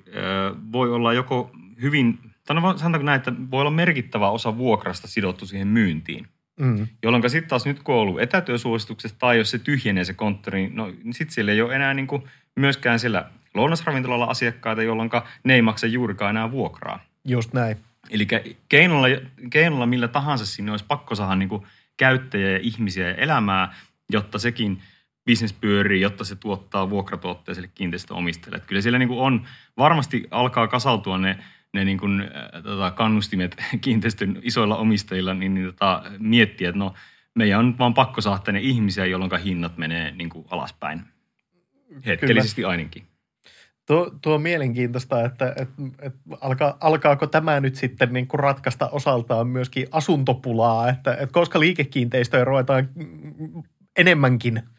[0.71, 1.51] voi olla joko
[1.81, 6.27] hyvin, tai no sanotaanko näin, että voi olla merkittävä osa vuokrasta sidottu siihen myyntiin.
[6.59, 6.87] Mm.
[7.03, 10.75] Jolloin sitten taas nyt kun on ollut etätyösuosituksesta tai jos se tyhjenee se konttori, niin
[10.75, 12.23] no sitten siellä ei ole enää niin kuin
[12.55, 15.09] myöskään siellä lounasravintolalla asiakkaita, jolloin
[15.43, 17.05] ne ei maksa juurikaan enää vuokraa.
[17.25, 17.77] Just näin.
[18.09, 18.27] Eli
[18.69, 19.07] keinolla,
[19.49, 21.63] keinolla millä tahansa sinne olisi pakko saada niin kuin
[21.97, 23.75] käyttäjiä ja ihmisiä ja elämää,
[24.09, 24.81] jotta sekin–
[25.25, 28.57] bisnes pyörii, jotta se tuottaa vuokratuotteja sille kiinteistöomistajalle.
[28.57, 29.45] Että kyllä siellä niin kuin on,
[29.77, 31.39] varmasti alkaa kasautua ne,
[31.73, 36.93] ne niin kuin, äh, tota, kannustimet kiinteistön isoilla omistajilla, niin, niin tota, miettiä, että no
[37.35, 41.01] meidän on nyt vaan pakko saada tänne ihmisiä, jolloin hinnat menee niin kuin alaspäin.
[42.05, 42.71] Hetkellisesti Kyllä.
[42.71, 43.03] ainakin.
[43.85, 48.89] Tuo, tuo on mielenkiintoista, että, että, että alkaa, alkaako tämä nyt sitten niin kuin ratkaista
[48.89, 52.89] osaltaan myöskin asuntopulaa, että, että koska liikekiinteistöjä ruvetaan
[53.97, 54.61] enemmänkin–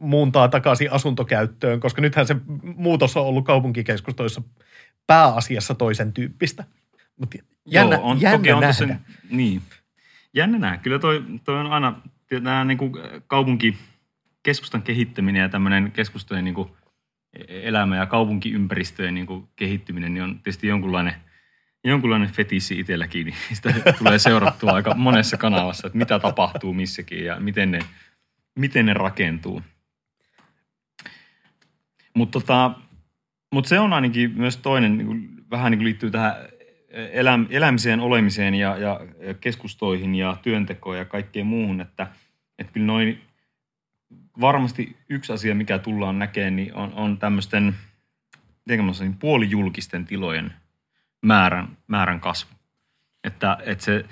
[0.00, 4.42] muuntaa takaisin asuntokäyttöön, koska nythän se muutos on ollut kaupunkikeskustoissa
[5.06, 6.64] pääasiassa toisen tyyppistä.
[7.16, 8.72] Mutta jännä, Joo, on, jännä on nähdä.
[8.72, 9.62] Sen, niin.
[10.34, 10.76] Jännä nähdä.
[10.76, 12.00] Kyllä toi, toi on aina
[12.42, 12.92] tämä niin kuin
[13.26, 16.70] kaupunkikeskustan kehittäminen ja tämmöinen keskustojen niin kuin
[17.48, 21.14] elämä ja kaupunkiympäristöjen niin kuin kehittyminen niin on tietysti jonkunlainen,
[21.84, 23.26] jonkunlainen fetissi itselläkin.
[23.26, 27.78] Niin sitä tulee seurattua aika monessa kanavassa, että mitä tapahtuu missäkin ja miten ne,
[28.58, 29.62] miten ne rakentuu.
[32.18, 32.70] Mutta tota,
[33.52, 36.34] mut se on ainakin myös toinen, niin kuin, vähän niin kuin liittyy tähän
[36.90, 42.06] elä, elämiseen, olemiseen ja, ja, ja keskustoihin ja työntekoon ja kaikkeen muuhun, että,
[42.58, 43.22] että kyllä noin
[44.40, 47.74] varmasti yksi asia, mikä tullaan näkemään, niin on, on tämmöisten
[48.68, 50.52] niin puolijulkisten tilojen
[51.22, 52.50] määrän, määrän kasvu.
[53.24, 54.04] Että, että se,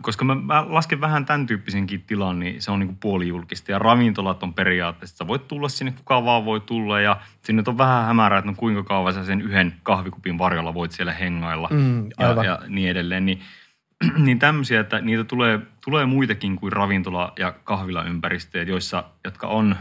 [0.00, 3.72] koska mä, mä lasken vähän tämän tyyppisenkin tilan, niin se on niin puolijulkista.
[3.72, 7.00] Ja ravintolat on periaatteessa, sä voit tulla sinne, kuka vaan voi tulla.
[7.00, 10.92] Ja sinne on vähän hämärää, että no kuinka kauan sä sen yhden kahvikupin varjolla voit
[10.92, 13.26] siellä hengailla mm, ja, ja niin edelleen.
[13.26, 13.40] Niin,
[14.26, 19.76] niin tämmöisiä, että niitä tulee, tulee muitakin kuin ravintola- ja kahvilaympäristöjä, joissa, jotka on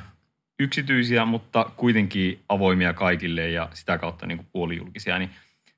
[0.59, 5.19] yksityisiä, mutta kuitenkin avoimia kaikille ja sitä kautta niin kuin puolijulkisia.
[5.19, 5.29] Niin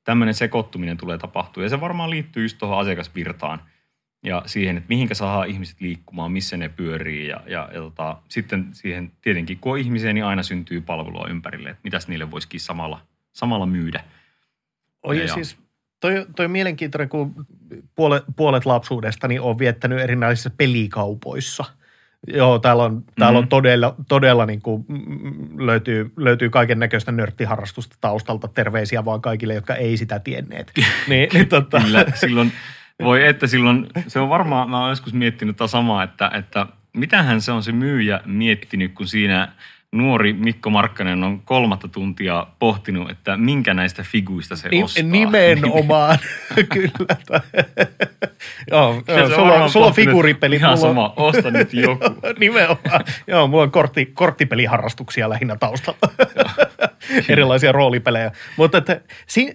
[0.04, 1.64] tämmöinen sekoittuminen tulee tapahtua.
[1.64, 3.60] Ja se varmaan liittyy just tuohon asiakasvirtaan–
[4.24, 8.68] ja siihen, että mihinkä saa ihmiset liikkumaan, missä ne pyörii ja, ja, ja tota, sitten
[8.72, 13.02] siihen tietenkin, kun on ihmisiä, niin aina syntyy palvelua ympärille, että mitäs niille voisikin samalla,
[13.34, 14.04] samalla myydä.
[15.04, 15.58] Oi, ja, siis
[16.00, 17.46] toi, toi mielenkiintoinen, kun
[17.96, 21.66] puolet, puolet lapsuudestani on viettänyt erinäisissä pelikaupoissa.
[22.28, 23.44] Joo, täällä on, täällä mm-hmm.
[23.44, 24.86] on todella, todella niin kuin,
[25.58, 28.48] löytyy, löytyy kaiken näköistä nörttiharrastusta taustalta.
[28.48, 30.72] Terveisiä vaan kaikille, jotka ei sitä tienneet.
[31.10, 31.80] niin, niin, tota...
[31.80, 32.52] Kyllä, silloin
[33.04, 37.42] voi että silloin, se on varmaan, mä oon joskus miettinyt tätä samaa, että, että mitähän
[37.42, 39.52] se on se myyjä miettinyt, kun siinä
[39.94, 45.04] nuori Mikko Markkanen on kolmatta tuntia pohtinut, että minkä näistä figuista se Ni- ostaa.
[45.04, 46.18] Nimenomaan,
[46.74, 47.42] kyllä.
[48.72, 50.56] joo, joo sulla, sulla on figuripeli.
[50.56, 50.90] Ihan mulla...
[50.90, 52.06] sama, osta nyt joku.
[52.40, 53.06] Nimenomaan.
[53.28, 56.14] Joo, mulla on kortti, korttipeliharrastuksia lähinnä taustalla.
[57.30, 58.32] Erilaisia roolipelejä.
[58.58, 59.02] Mutta että,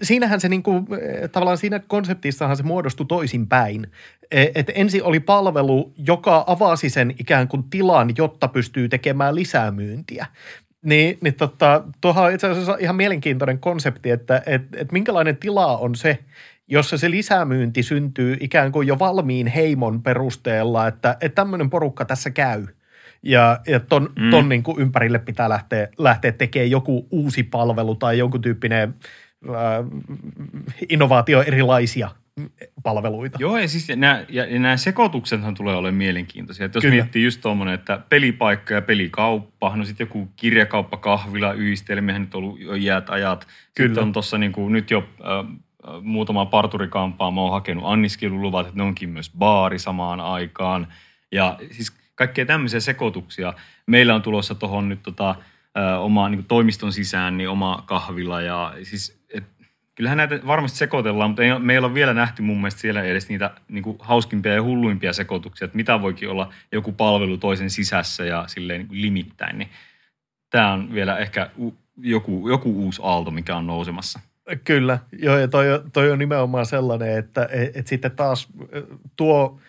[0.02, 0.86] siinähän se niinku,
[1.32, 3.86] tavallaan siinä konseptissahan se muodostui toisinpäin.
[4.30, 9.70] E, että ensin oli palvelu, joka avasi sen ikään kuin tilan, jotta pystyy tekemään lisää
[9.70, 10.26] myyntiä.
[10.82, 15.76] Niin, niin tota, tuohon on itse asiassa ihan mielenkiintoinen konsepti, että et, et minkälainen tila
[15.78, 16.18] on se,
[16.68, 22.30] jossa se lisämyynti syntyy ikään kuin jo valmiin heimon perusteella, että, että tämmöinen porukka tässä
[22.30, 22.66] käy.
[23.22, 24.30] Ja, ja ton, mm.
[24.30, 28.94] ton niin kuin ympärille pitää lähteä, lähteä tekemään joku uusi palvelu tai jonkun tyyppinen
[29.48, 29.54] äh,
[30.88, 32.10] innovaatio erilaisia
[32.82, 33.38] palveluita.
[33.40, 36.66] Joo, ja siis nämä, ja, ja nämä sekoituksethan tulee olemaan mielenkiintoisia.
[36.66, 36.94] Että jos Kyllä.
[36.94, 42.44] miettii just tuommoinen, että pelipaikka ja pelikauppa, no sitten joku kirjakauppa, kahvila, yhdistelmiä, nyt on
[42.44, 43.46] ollut jo iät ajat.
[43.76, 43.88] Kyllä.
[43.88, 45.58] Sitten on tuossa niin kuin, nyt jo äh,
[46.02, 50.86] muutama parturikampaa, mä oon hakenut anniskeluluvat, että ne onkin myös baari samaan aikaan.
[51.32, 53.54] Ja siis kaikkea tämmöisiä sekoituksia.
[53.86, 55.34] Meillä on tulossa tuohon nyt tota,
[56.00, 59.44] oma niin toimiston sisään niin oma kahvila ja siis et,
[59.94, 63.50] kyllähän näitä varmasti sekoitellaan, mutta ei, meillä on vielä nähty mun mielestä siellä edes niitä
[63.68, 68.44] niin kuin hauskimpia ja hulluimpia sekoituksia, että mitä voikin olla joku palvelu toisen sisässä ja
[68.46, 69.68] silleen niin kuin limittäin, niin
[70.50, 74.20] tämä on vielä ehkä u, joku, joku uusi aalto, mikä on nousemassa.
[74.64, 78.48] Kyllä, joo, ja toi, toi on nimenomaan sellainen, että et, et sitten taas
[79.16, 79.60] tuo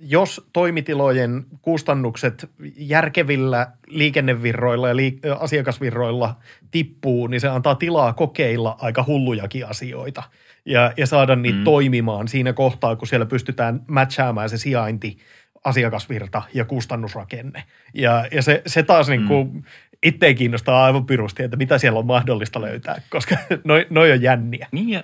[0.00, 6.36] jos toimitilojen kustannukset järkevillä liikennevirroilla ja liik- asiakasvirroilla
[6.70, 10.22] tippuu, niin se antaa tilaa kokeilla aika hullujakin asioita
[10.64, 11.64] ja, ja saada niitä mm.
[11.64, 15.18] toimimaan siinä kohtaa, kun siellä pystytään matchaamaan se sijainti,
[15.64, 17.64] asiakasvirta ja kustannusrakenne.
[17.94, 19.62] Ja, ja se, se taas niin kuin mm.
[20.02, 24.68] itse kiinnostaa aivan pirusti, että mitä siellä on mahdollista löytää, koska noin noi on jänniä.
[24.72, 25.02] Niin ja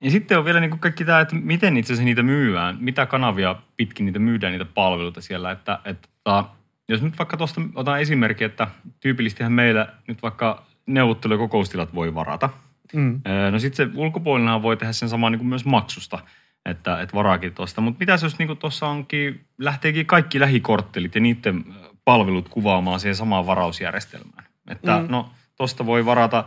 [0.00, 3.06] ja sitten on vielä niin kuin kaikki tämä, että miten itse asiassa niitä myyään, mitä
[3.06, 5.50] kanavia pitkin niitä myydään, niitä palveluita siellä.
[5.50, 6.44] Että, että tota,
[6.88, 8.68] jos nyt vaikka tuosta otan esimerkki, että
[9.00, 12.50] tyypillisestihän meillä nyt vaikka neuvottelu- ja kokoustilat voi varata.
[12.94, 13.20] Mm.
[13.50, 16.18] No sitten se ulkopuolella voi tehdä sen saman niin kuin myös maksusta,
[16.66, 17.80] että, että varaakin tuosta.
[17.80, 21.64] Mutta mitä jos niin tuossa onkin, lähteekin kaikki lähikorttelit ja niiden
[22.04, 24.44] palvelut kuvaamaan siihen samaan varausjärjestelmään.
[24.70, 25.06] Että mm.
[25.10, 26.44] no tuosta voi varata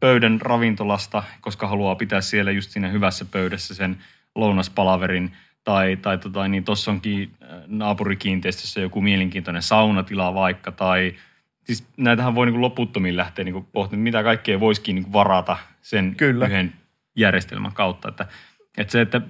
[0.00, 3.98] pöydän ravintolasta, koska haluaa pitää siellä just siinä hyvässä pöydässä sen
[4.34, 5.32] lounaspalaverin.
[5.64, 10.72] Tai, tai tota, niin tuossa onkin äh, naapurikiinteistössä joku mielenkiintoinen saunatila vaikka.
[10.72, 11.14] Tai
[11.64, 16.46] siis näitähän voi niin loputtomiin lähteä niin pohtimaan, mitä kaikkea voisikin niin varata sen Kyllä.
[16.46, 16.72] yhden
[17.16, 18.08] järjestelmän kautta.
[18.08, 18.26] Että,
[18.78, 19.20] että se, että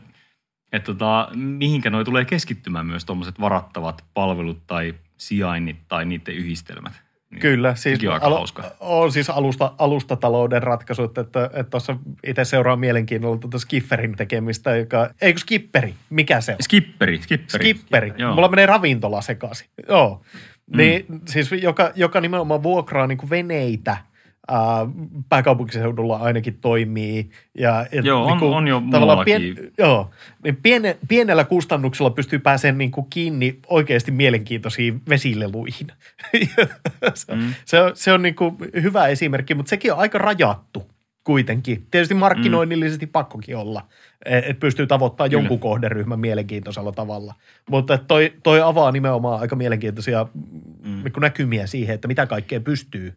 [0.72, 7.05] että tota, mihinkä noi tulee keskittymään myös tuommoiset varattavat palvelut tai sijainnit tai niiden yhdistelmät.
[7.30, 8.46] Niin Kyllä, siis, al-
[8.80, 15.40] on siis alusta, alustatalouden ratkaisut, että tuossa itse seuraa mielenkiinnolla tuota Skifferin tekemistä, joka, eikö
[15.40, 16.58] Skipperi, mikä se on?
[16.60, 17.64] Skipperi, Skipperi.
[17.64, 18.34] Skipperi, Joo.
[18.34, 20.22] mulla menee ravintola sekaisin, joo.
[20.66, 20.76] Mm.
[20.76, 23.96] Niin siis joka, joka nimenomaan vuokraa niin kuin veneitä
[24.48, 24.86] ää,
[25.28, 27.30] pääkaupunkiseudulla ainakin toimii.
[27.58, 29.72] Ja, et Joo, on- niinku on jo tavallaan muuallakin.
[29.78, 30.10] joo,
[30.44, 35.86] niin piene, pienellä kustannuksella pystyy pääsemään niinku kiinni oikeasti mielenkiintoisiin vesileluihin.
[37.14, 37.40] se, Mm.
[37.42, 37.54] mm.
[37.64, 40.86] se on, se on niinku hyvä esimerkki, mutta sekin on aika rajattu
[41.24, 41.86] kuitenkin.
[41.90, 43.86] Tietysti markkinoinnillisesti pakkokin olla,
[44.24, 45.42] että pystyy tavoittamaan Kyllä.
[45.42, 47.34] jonkun kohderyhmän mielenkiintoisella tavalla.
[47.70, 50.90] Mutta toi, toi avaa nimenomaan aika mielenkiintoisia Mm.
[50.90, 51.02] mm.
[51.20, 53.14] näkymiä siihen, että mitä kaikkea pystyy,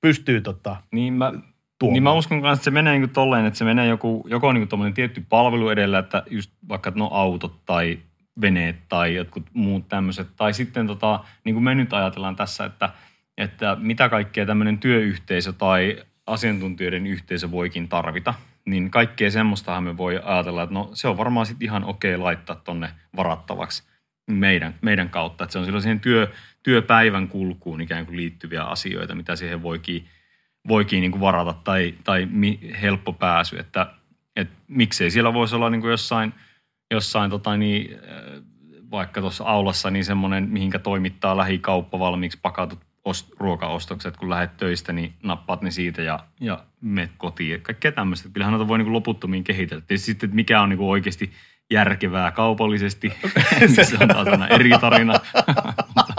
[0.00, 1.32] pystyy tota, Niin mä,
[1.78, 1.92] tuomaan.
[1.92, 4.68] niin mä uskon kanssa, että se menee niin tolleen, että se menee joku, joko niin
[4.68, 7.98] tommonen tietty palvelu edellä, että just vaikka no autot tai
[8.40, 10.28] veneet tai jotkut muut tämmöiset.
[10.36, 12.90] Tai sitten tota, niin kuin me nyt ajatellaan tässä, että,
[13.38, 18.34] että mitä kaikkea tämmöinen työyhteisö tai asiantuntijoiden yhteisö voikin tarvita.
[18.66, 22.56] Niin kaikkea semmoistahan me voi ajatella, että no se on varmaan sitten ihan okei laittaa
[22.56, 23.82] tonne varattavaksi
[24.30, 25.44] meidän, meidän kautta.
[25.44, 26.28] Että se on silloin siihen työ,
[26.62, 30.06] työpäivän kulkuun ikään kuin liittyviä asioita, mitä siihen voikin,
[30.68, 33.58] voikin niin kuin varata tai, tai mi, helppo pääsy.
[33.58, 33.86] Että,
[34.36, 36.34] et miksei siellä voisi olla niin kuin jossain,
[36.90, 38.42] jossain tota niin, äh,
[38.90, 44.92] vaikka tuossa aulassa niin semmoinen, mihinkä toimittaa lähikauppa valmiiksi pakatut ost, ruokaostokset, kun lähdet töistä,
[44.92, 47.62] niin nappaat ne siitä ja, ja menet kotiin.
[47.62, 48.28] Kaikkea tämmöistä.
[48.32, 49.82] Kyllähän noita voi niin kuin loputtomiin kehitellä.
[49.86, 51.32] Tietysti sitten, että mikä on niin kuin oikeasti
[51.70, 53.12] järkevää kaupallisesti,
[53.60, 55.14] niin se on taas aina eri tarina.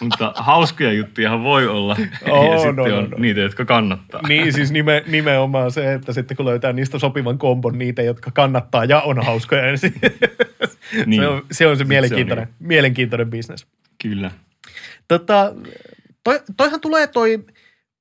[0.00, 1.96] mutta, hauskoja juttuja voi olla.
[2.30, 3.22] On, ja sitten on, on, on, on.
[3.22, 4.28] niitä, jotka kannattaa.
[4.28, 8.84] Niin, siis nime, nimenomaan se, että sitten kun löytää niistä sopivan kombon niitä, jotka kannattaa
[8.84, 9.92] ja on hauskoja, niin se,
[11.06, 11.22] Niin.
[11.22, 13.66] se, on, se on se se on mielenkiintoinen, mielenkiintoinen bisnes.
[14.02, 14.30] Kyllä.
[15.08, 15.54] Tota,
[16.24, 17.44] toi, toihan tulee toi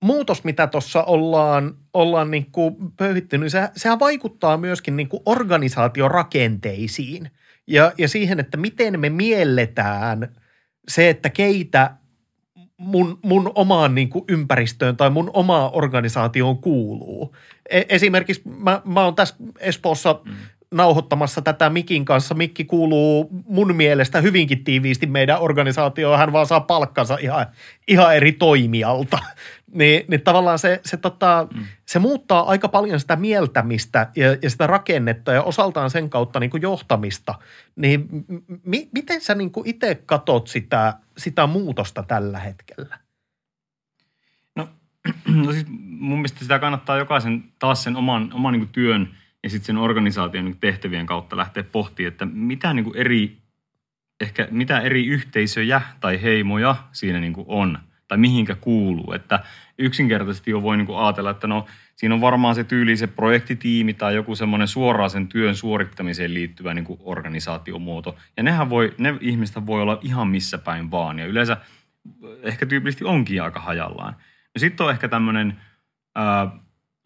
[0.04, 7.32] muutos, mitä tuossa ollaan, ollaan niinku pöyhitty, niin se, sehän vaikuttaa myöskin niinku organisaatiorakenteisiin
[7.68, 10.36] ja, ja siihen, että miten me mielletään
[10.88, 11.92] se, että keitä
[12.78, 17.36] mun, mun omaan niin kuin ympäristöön tai mun omaan organisaatioon kuuluu.
[17.70, 20.34] E- esimerkiksi mä, mä oon tässä Espoossa mm.
[20.72, 22.36] nauhoittamassa tätä Mikin kanssa.
[22.36, 26.20] Mikki kuuluu mun mielestä hyvinkin tiiviisti meidän organisaatioon.
[26.20, 27.46] Hän vaan saa palkkansa ihan,
[27.88, 29.20] ihan eri toimialta.
[29.78, 31.64] Niin, niin tavallaan se, se, tota, mm.
[31.86, 36.50] se muuttaa aika paljon sitä mieltämistä ja, ja sitä rakennetta ja osaltaan sen kautta niin
[36.50, 37.36] kuin johtamista.
[37.76, 38.08] Niin
[38.64, 42.98] mi, miten sä niin kuin itse katot sitä, sitä muutosta tällä hetkellä?
[44.56, 44.70] No,
[45.46, 49.66] no siis mun mielestä sitä kannattaa jokaisen taas sen oman, oman niin työn ja sitten
[49.66, 53.38] sen organisaation niin tehtävien kautta lähteä pohtimaan, että mitä niin eri,
[54.20, 59.14] ehkä mitä eri yhteisöjä tai heimoja siinä niin on tai mihinkä kuuluu.
[59.14, 59.40] Että
[59.80, 64.16] yksinkertaisesti jo voi niin ajatella, että no siinä on varmaan se tyyli se projektitiimi tai
[64.16, 68.16] joku semmoinen suoraan sen työn suorittamiseen liittyvä niin organisaatiomuoto.
[68.38, 71.58] Ja nehän voi, ne ihmiset voi olla ihan missä päin vaan ja yleensä
[72.42, 74.14] ehkä tyypillisesti onkin aika hajallaan.
[74.56, 75.62] No sitten on ehkä tämmöinen
[76.16, 76.52] ää,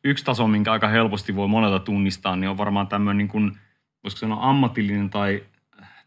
[0.04, 3.58] yksi taso, minkä aika helposti voi monelta tunnistaa, niin on varmaan tämmöinen niin kuin,
[4.04, 5.44] voisiko sanoa ammatillinen tai,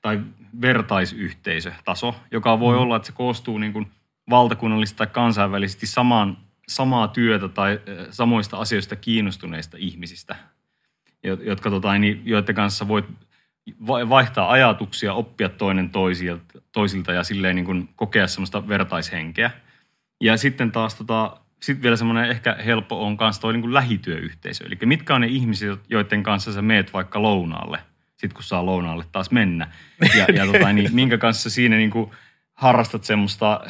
[0.03, 0.21] tai
[0.61, 2.83] vertaisyhteisötaso, joka voi mm.
[2.83, 3.87] olla, että se koostuu niin kuin
[4.31, 6.37] valtakunnallisesti tai kansainvälisesti samaan,
[6.69, 10.37] samaa työtä tai samoista asioista kiinnostuneista ihmisistä,
[11.23, 13.05] jotka, tota, niin, joiden kanssa voit
[13.87, 19.51] vaihtaa ajatuksia, oppia toinen toisilta, toisilta ja silleen niin kuin kokea semmoista vertaishenkeä.
[20.21, 24.65] Ja sitten taas tota, sit vielä semmoinen ehkä helppo on myös toi niin kuin lähityöyhteisö.
[24.67, 27.79] Eli mitkä on ne ihmiset, joiden kanssa sä meet vaikka lounaalle,
[28.17, 29.71] sit kun saa lounaalle taas mennä.
[30.17, 32.11] Ja, ja tota, niin, minkä kanssa siinä niin kuin
[32.55, 33.61] harrastat semmoista,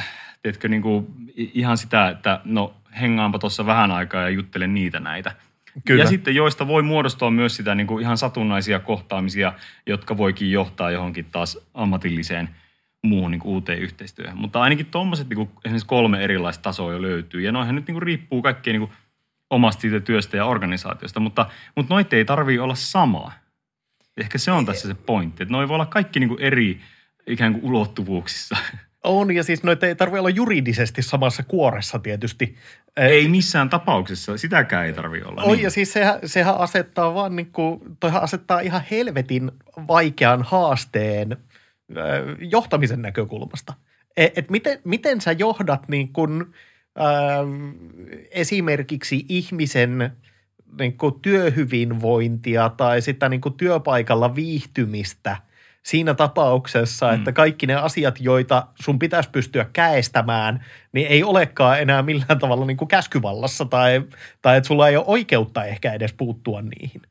[0.43, 5.37] teetkö niin kuin ihan sitä, että no hengaanpa tuossa vähän aikaa ja juttelen niitä näitä.
[5.85, 6.03] Kyllä.
[6.03, 9.53] Ja sitten joista voi muodostua myös sitä niin kuin ihan satunnaisia kohtaamisia,
[9.87, 12.49] jotka voikin johtaa johonkin taas ammatilliseen
[13.03, 14.39] muuhun niin kuin uuteen yhteistyöhön.
[14.39, 17.41] Mutta ainakin tuommoiset niin esimerkiksi kolme erilaista tasoa jo löytyy.
[17.41, 18.93] Ja noihän nyt niin kuin riippuu kaikkea niin kuin
[19.51, 21.21] omasta siitä työstä ja organisaatiosta.
[21.21, 23.33] Mutta, mutta noita ei tarvitse olla samaa.
[24.17, 25.43] Ehkä se on tässä se pointti.
[25.43, 26.81] Että noi voi olla kaikki niin kuin eri
[27.27, 28.57] ikään kuin ulottuvuuksissa.
[29.05, 32.57] On, ja siis noita ei tarvitse olla juridisesti samassa kuoressa tietysti.
[32.97, 35.43] Ei missään tapauksessa, sitäkään ei tarvitse olla.
[35.43, 35.63] On, niin.
[35.63, 39.53] ja siis sehän, sehän asettaa vaan niin kuin, toihan asettaa ihan helvetin
[39.89, 42.07] vaikean haasteen äh,
[42.39, 43.75] johtamisen näkökulmasta.
[44.17, 46.45] Et, et miten, miten sä johdat niin kuin,
[47.01, 47.07] äh,
[48.31, 50.13] esimerkiksi ihmisen
[50.79, 55.37] niin kuin työhyvinvointia tai sitä niin kuin työpaikalla viihtymistä–
[55.85, 62.03] siinä tapauksessa, että kaikki ne asiat, joita sun pitäisi pystyä käestämään, niin ei olekaan enää
[62.03, 64.03] millään tavalla niin kuin käskyvallassa tai,
[64.43, 67.03] tai että sulla ei ole oikeutta ehkä edes puuttua niihin.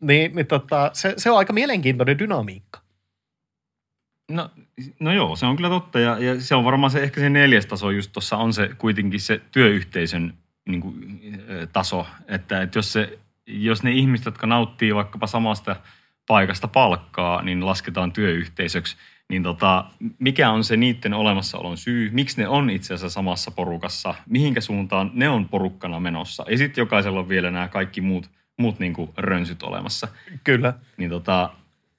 [0.00, 2.80] Niin, niin tota, se, se on aika mielenkiintoinen dynamiikka.
[4.30, 4.50] No,
[5.00, 7.66] no joo, se on kyllä totta ja, ja se on varmaan se ehkä se neljäs
[7.66, 10.34] taso just tuossa on se kuitenkin se työyhteisön
[10.68, 11.20] niin kuin,
[11.72, 12.06] taso.
[12.28, 15.76] Että, että jos, se, jos ne ihmiset, jotka nauttii vaikkapa samasta
[16.26, 18.96] paikasta palkkaa, niin lasketaan työyhteisöksi,
[19.28, 19.84] niin tota,
[20.18, 25.10] mikä on se niiden olemassaolon syy, miksi ne on itse asiassa samassa porukassa, mihinkä suuntaan
[25.14, 26.44] ne on porukkana menossa.
[26.48, 30.08] Ja sitten jokaisella on vielä nämä kaikki muut, muut niin kuin rönsyt olemassa.
[30.44, 30.74] Kyllä.
[30.96, 31.50] Niin tota,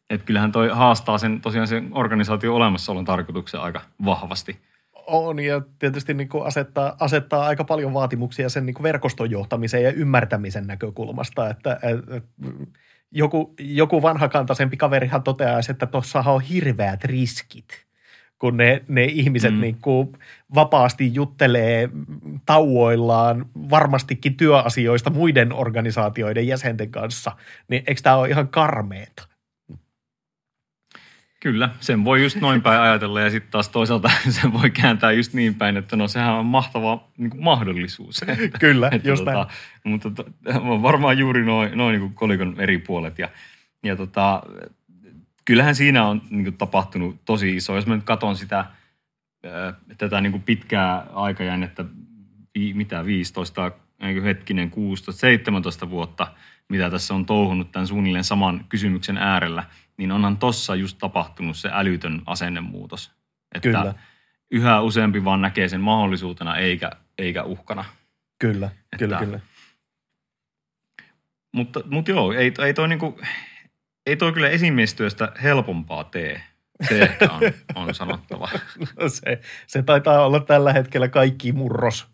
[0.09, 4.59] et kyllähän toi haastaa sen tosiaan sen organisaation olemassaolon tarkoituksen aika vahvasti.
[5.07, 9.83] On ja tietysti niin kuin asettaa, asettaa aika paljon vaatimuksia sen niin kuin verkoston johtamisen
[9.83, 12.21] ja ymmärtämisen näkökulmasta, että, että
[13.13, 17.85] joku, joku vanhakantaisempi kaverihan toteaa, että tuossahan on hirveät riskit,
[18.39, 19.61] kun ne, ne ihmiset mm.
[19.61, 20.11] niin kuin
[20.55, 21.89] vapaasti juttelee
[22.45, 27.31] tauoillaan varmastikin työasioista muiden organisaatioiden jäsenten kanssa,
[27.67, 29.32] niin eikö tämä ole ihan karmeeta?
[31.43, 35.33] Kyllä, sen voi just noin päin ajatella ja sitten taas toisaalta sen voi kääntää just
[35.33, 38.21] niin päin, että no sehän on mahtava niin kuin mahdollisuus.
[38.27, 39.47] Että, Kyllä, että, just tota,
[39.83, 40.25] Mutta to,
[40.81, 43.29] varmaan juuri noin noin niin kolikon eri puolet ja,
[43.83, 44.43] ja tota,
[45.45, 47.75] kyllähän siinä on niin kuin tapahtunut tosi iso.
[47.75, 48.65] Jos mä nyt katson sitä
[49.97, 51.85] tätä niin kuin pitkää aikajännettä,
[52.73, 53.71] mitä 15,
[54.01, 56.27] niin hetkinen 16, 17 vuotta,
[56.69, 59.63] mitä tässä on touhunut tämän suunnilleen saman kysymyksen äärellä–
[59.97, 63.11] niin onhan tossa just tapahtunut se älytön asennemuutos.
[63.55, 63.93] Että kyllä.
[64.51, 67.85] yhä useampi vaan näkee sen mahdollisuutena eikä, eikä uhkana.
[68.39, 69.39] Kyllä, että, kyllä, kyllä.
[71.51, 73.21] Mutta, mutta joo, ei, ei toi niinku,
[74.05, 76.43] ei toi kyllä esimiestyöstä helpompaa tee.
[76.89, 77.41] Se ehkä on,
[77.75, 78.49] on sanottava.
[78.99, 82.12] No se, se taitaa olla tällä hetkellä kaikki murros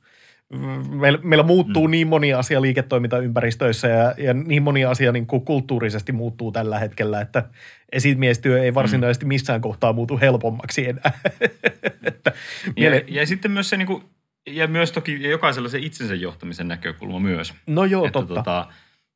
[0.90, 1.92] meillä, meillä muuttuu mm.
[1.92, 7.22] niin moni asia liiketoimintaympäristöissä ja, ja niin moni asia niin kuin kulttuurisesti muuttuu tällä hetkellä,
[7.22, 7.44] että
[7.92, 9.28] esimiestyö ei varsinaisesti mm.
[9.28, 11.20] missään kohtaa muutu helpommaksi enää.
[12.04, 12.32] että
[12.66, 13.06] ja, miele...
[13.08, 14.04] ja sitten myös se niin kuin,
[14.48, 17.54] ja myös toki jokaisella se itsensä johtamisen näkökulma myös.
[17.68, 18.34] No joo, että, totta.
[18.34, 18.68] Tota,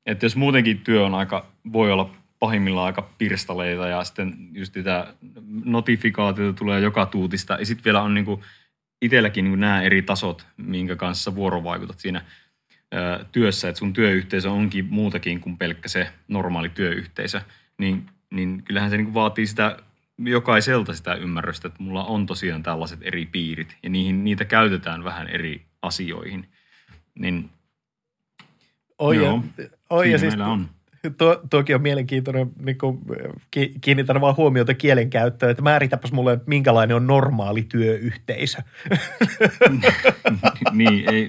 [0.05, 2.09] että jos muutenkin työ on aika, voi olla
[2.39, 5.13] pahimmillaan aika pirstaleita ja sitten just sitä
[5.65, 8.41] notifikaatiota tulee joka tuutista ja sitten vielä on niin kuin–
[9.03, 12.25] itselläkin niin nämä eri tasot, minkä kanssa vuorovaikutat siinä
[12.93, 17.41] ö, työssä, että sun työyhteisö onkin muutakin kuin pelkkä se normaali työyhteisö,
[17.77, 19.77] niin, niin kyllähän se niin vaatii sitä
[20.17, 25.27] jokaiselta sitä ymmärrystä, että mulla on tosiaan tällaiset eri piirit ja niihin, niitä käytetään vähän
[25.27, 26.49] eri asioihin.
[27.19, 27.49] Niin,
[28.97, 30.69] oi, joo, ja, oi ja siis, on
[31.17, 32.99] Tuo, tuokin on mielenkiintoinen, niin kuin,
[33.81, 38.57] kiinnitän vaan huomiota kielen käyttöön, että määritäpäs mulle, että minkälainen on normaali työyhteisö.
[40.71, 41.27] niin, ei,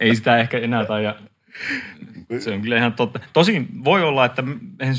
[0.00, 1.14] ei sitä ehkä enää taida,
[2.38, 3.20] se on kyllä ihan totta.
[3.32, 4.42] Tosin voi olla, että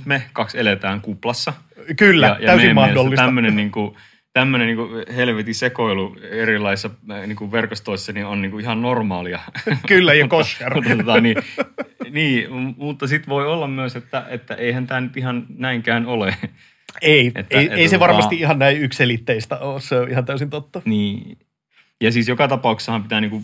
[0.06, 1.54] me kaksi eletään kuplassa.
[1.98, 3.26] Kyllä, ja, ja täysin mahdollista.
[3.26, 3.96] Tämmöinen niin kuin,
[4.40, 6.90] tämmöinen niin helvetin sekoilu erilaisissa
[7.28, 9.40] niin kuin verkostoissa niin on niin kuin ihan normaalia.
[9.88, 10.74] Kyllä, ja kosher.
[10.74, 11.36] mutta, tota, niin,
[12.10, 16.36] niin, mutta sitten voi olla myös, että, että eihän tämä nyt ihan näinkään ole.
[17.02, 20.26] Ei, että, ei, että, ei se tota, varmasti ihan näin ykselitteistä ole, se on ihan
[20.26, 20.82] täysin totta.
[20.86, 21.38] Niin,
[22.02, 23.44] ja siis joka tapauksessahan pitää niin kuin,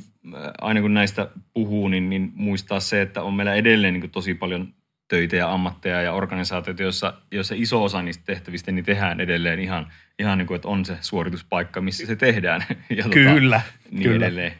[0.61, 4.33] aina kun näistä puhuu, niin, niin muistaa se, että on meillä edelleen niin kuin tosi
[4.33, 4.73] paljon
[5.07, 9.91] töitä ja ammatteja ja organisaatioita, joissa, joissa iso osa niistä tehtävistä niin tehdään edelleen ihan,
[10.19, 12.65] ihan niin kuin, että on se suorituspaikka, missä se tehdään.
[12.97, 14.25] ja tota, kyllä, niin kyllä.
[14.25, 14.53] edelleen.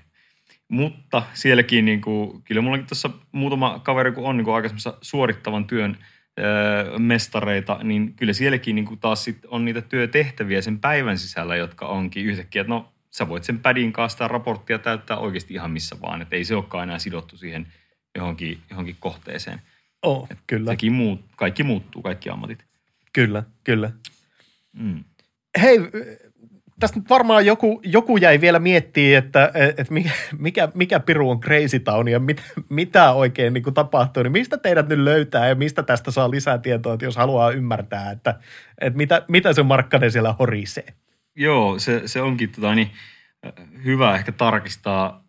[0.67, 5.67] Mutta sielläkin, niin kuin, kyllä mullakin tuossa muutama kaveri, kun on niin kuin aikaisemmassa suorittavan
[5.67, 5.97] työn
[6.39, 11.55] öö, mestareita, niin kyllä sielläkin niin kuin taas sit on niitä työtehtäviä sen päivän sisällä,
[11.55, 15.71] jotka onkin yhtäkkiä, että no sä voit sen pädin kanssa sitä raporttia täyttää oikeasti ihan
[15.71, 17.67] missä vaan, että ei se olekaan enää sidottu siihen
[18.15, 19.61] johonkin, johonkin kohteeseen.
[20.03, 20.71] Oh, kyllä.
[20.71, 22.65] Sekin muut, kaikki muuttuu, kaikki ammatit.
[23.13, 23.91] Kyllä, kyllä.
[24.73, 25.03] Mm.
[25.61, 25.79] Hei,
[26.79, 29.93] tästä nyt varmaan joku, joku jäi vielä miettimään, että, että
[30.37, 34.57] mikä, mikä piru on Crazy Town ja mit, mitä oikein niin kuin tapahtuu, niin mistä
[34.57, 38.39] teidät nyt löytää ja mistä tästä saa lisää tietoa, että jos haluaa ymmärtää, että,
[38.81, 40.93] että mitä, mitä se Markkanen siellä horisee?
[41.35, 42.91] Joo, se, se onkin tota, niin,
[43.83, 45.23] hyvä ehkä tarkistaa.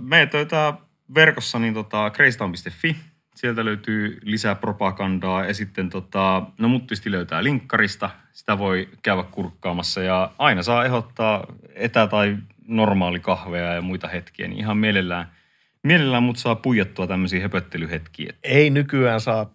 [0.00, 0.74] Meitä löytää
[1.14, 2.96] verkossa niin tota, crazytown.fi–
[3.38, 8.10] Sieltä löytyy lisää propagandaa ja sitten tota, no mut tietysti löytää linkkarista.
[8.32, 12.36] Sitä voi käydä kurkkaamassa ja aina saa ehdottaa etä- tai
[12.66, 15.30] normaali kahvea ja muita hetkiä, niin ihan mielellään–
[15.82, 18.32] Mielellään mut saa puijattua tämmöisiä höpöttelyhetkiä.
[18.42, 19.50] Ei nykyään saa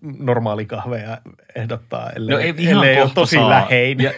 [0.68, 1.18] kahveja
[1.56, 3.50] ehdottaa, ellei, no ei, ihan ellei ole tosi saa.
[3.50, 4.00] lähein.
[4.00, 4.12] Ja,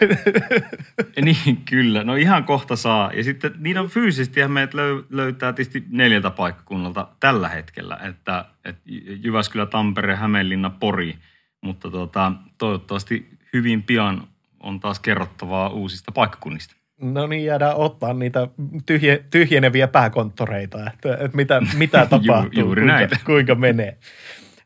[1.24, 2.04] niin, kyllä.
[2.04, 3.12] No ihan kohta saa.
[3.12, 4.74] Ja sitten niin on fyysisesti meidät
[5.10, 7.98] löytää tietysti neljältä paikkakunnalta tällä hetkellä.
[8.08, 8.82] Että, että
[9.22, 11.14] Jyväskylä, Tampere, Hämeenlinna, Pori.
[11.60, 14.28] Mutta tota, toivottavasti hyvin pian
[14.60, 16.76] on taas kerrottavaa uusista paikkakunnista.
[17.00, 18.48] No niin, jäädään ottaa niitä
[18.86, 23.16] tyhje, tyhjeneviä pääkonttoreita, että, että mitä, mitä tapahtuu, juuri kuinka, näitä.
[23.26, 23.98] kuinka menee.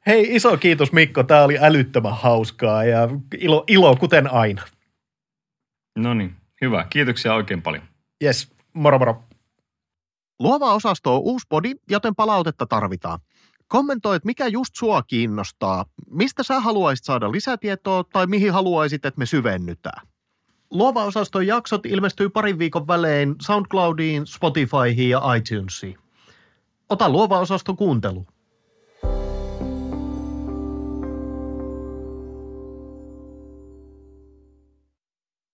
[0.06, 3.08] Hei, iso kiitos Mikko, tämä oli älyttömän hauskaa ja
[3.38, 4.62] ilo, ilo kuten aina.
[5.98, 6.86] No niin, hyvä.
[6.90, 7.82] Kiitoksia oikein paljon.
[8.24, 9.24] Yes, moro moro.
[10.38, 13.18] Luova osasto on uusi podi, joten palautetta tarvitaan.
[13.68, 19.18] Kommentoi, että mikä just sua kiinnostaa, mistä sä haluaisit saada lisätietoa tai mihin haluaisit, että
[19.18, 20.06] me syvennytään.
[20.70, 25.98] Luova osaston jaksot ilmestyy parin viikon välein SoundCloudiin, Spotifyhin ja iTunesiin.
[26.88, 28.26] Ota luova osasto kuuntelu.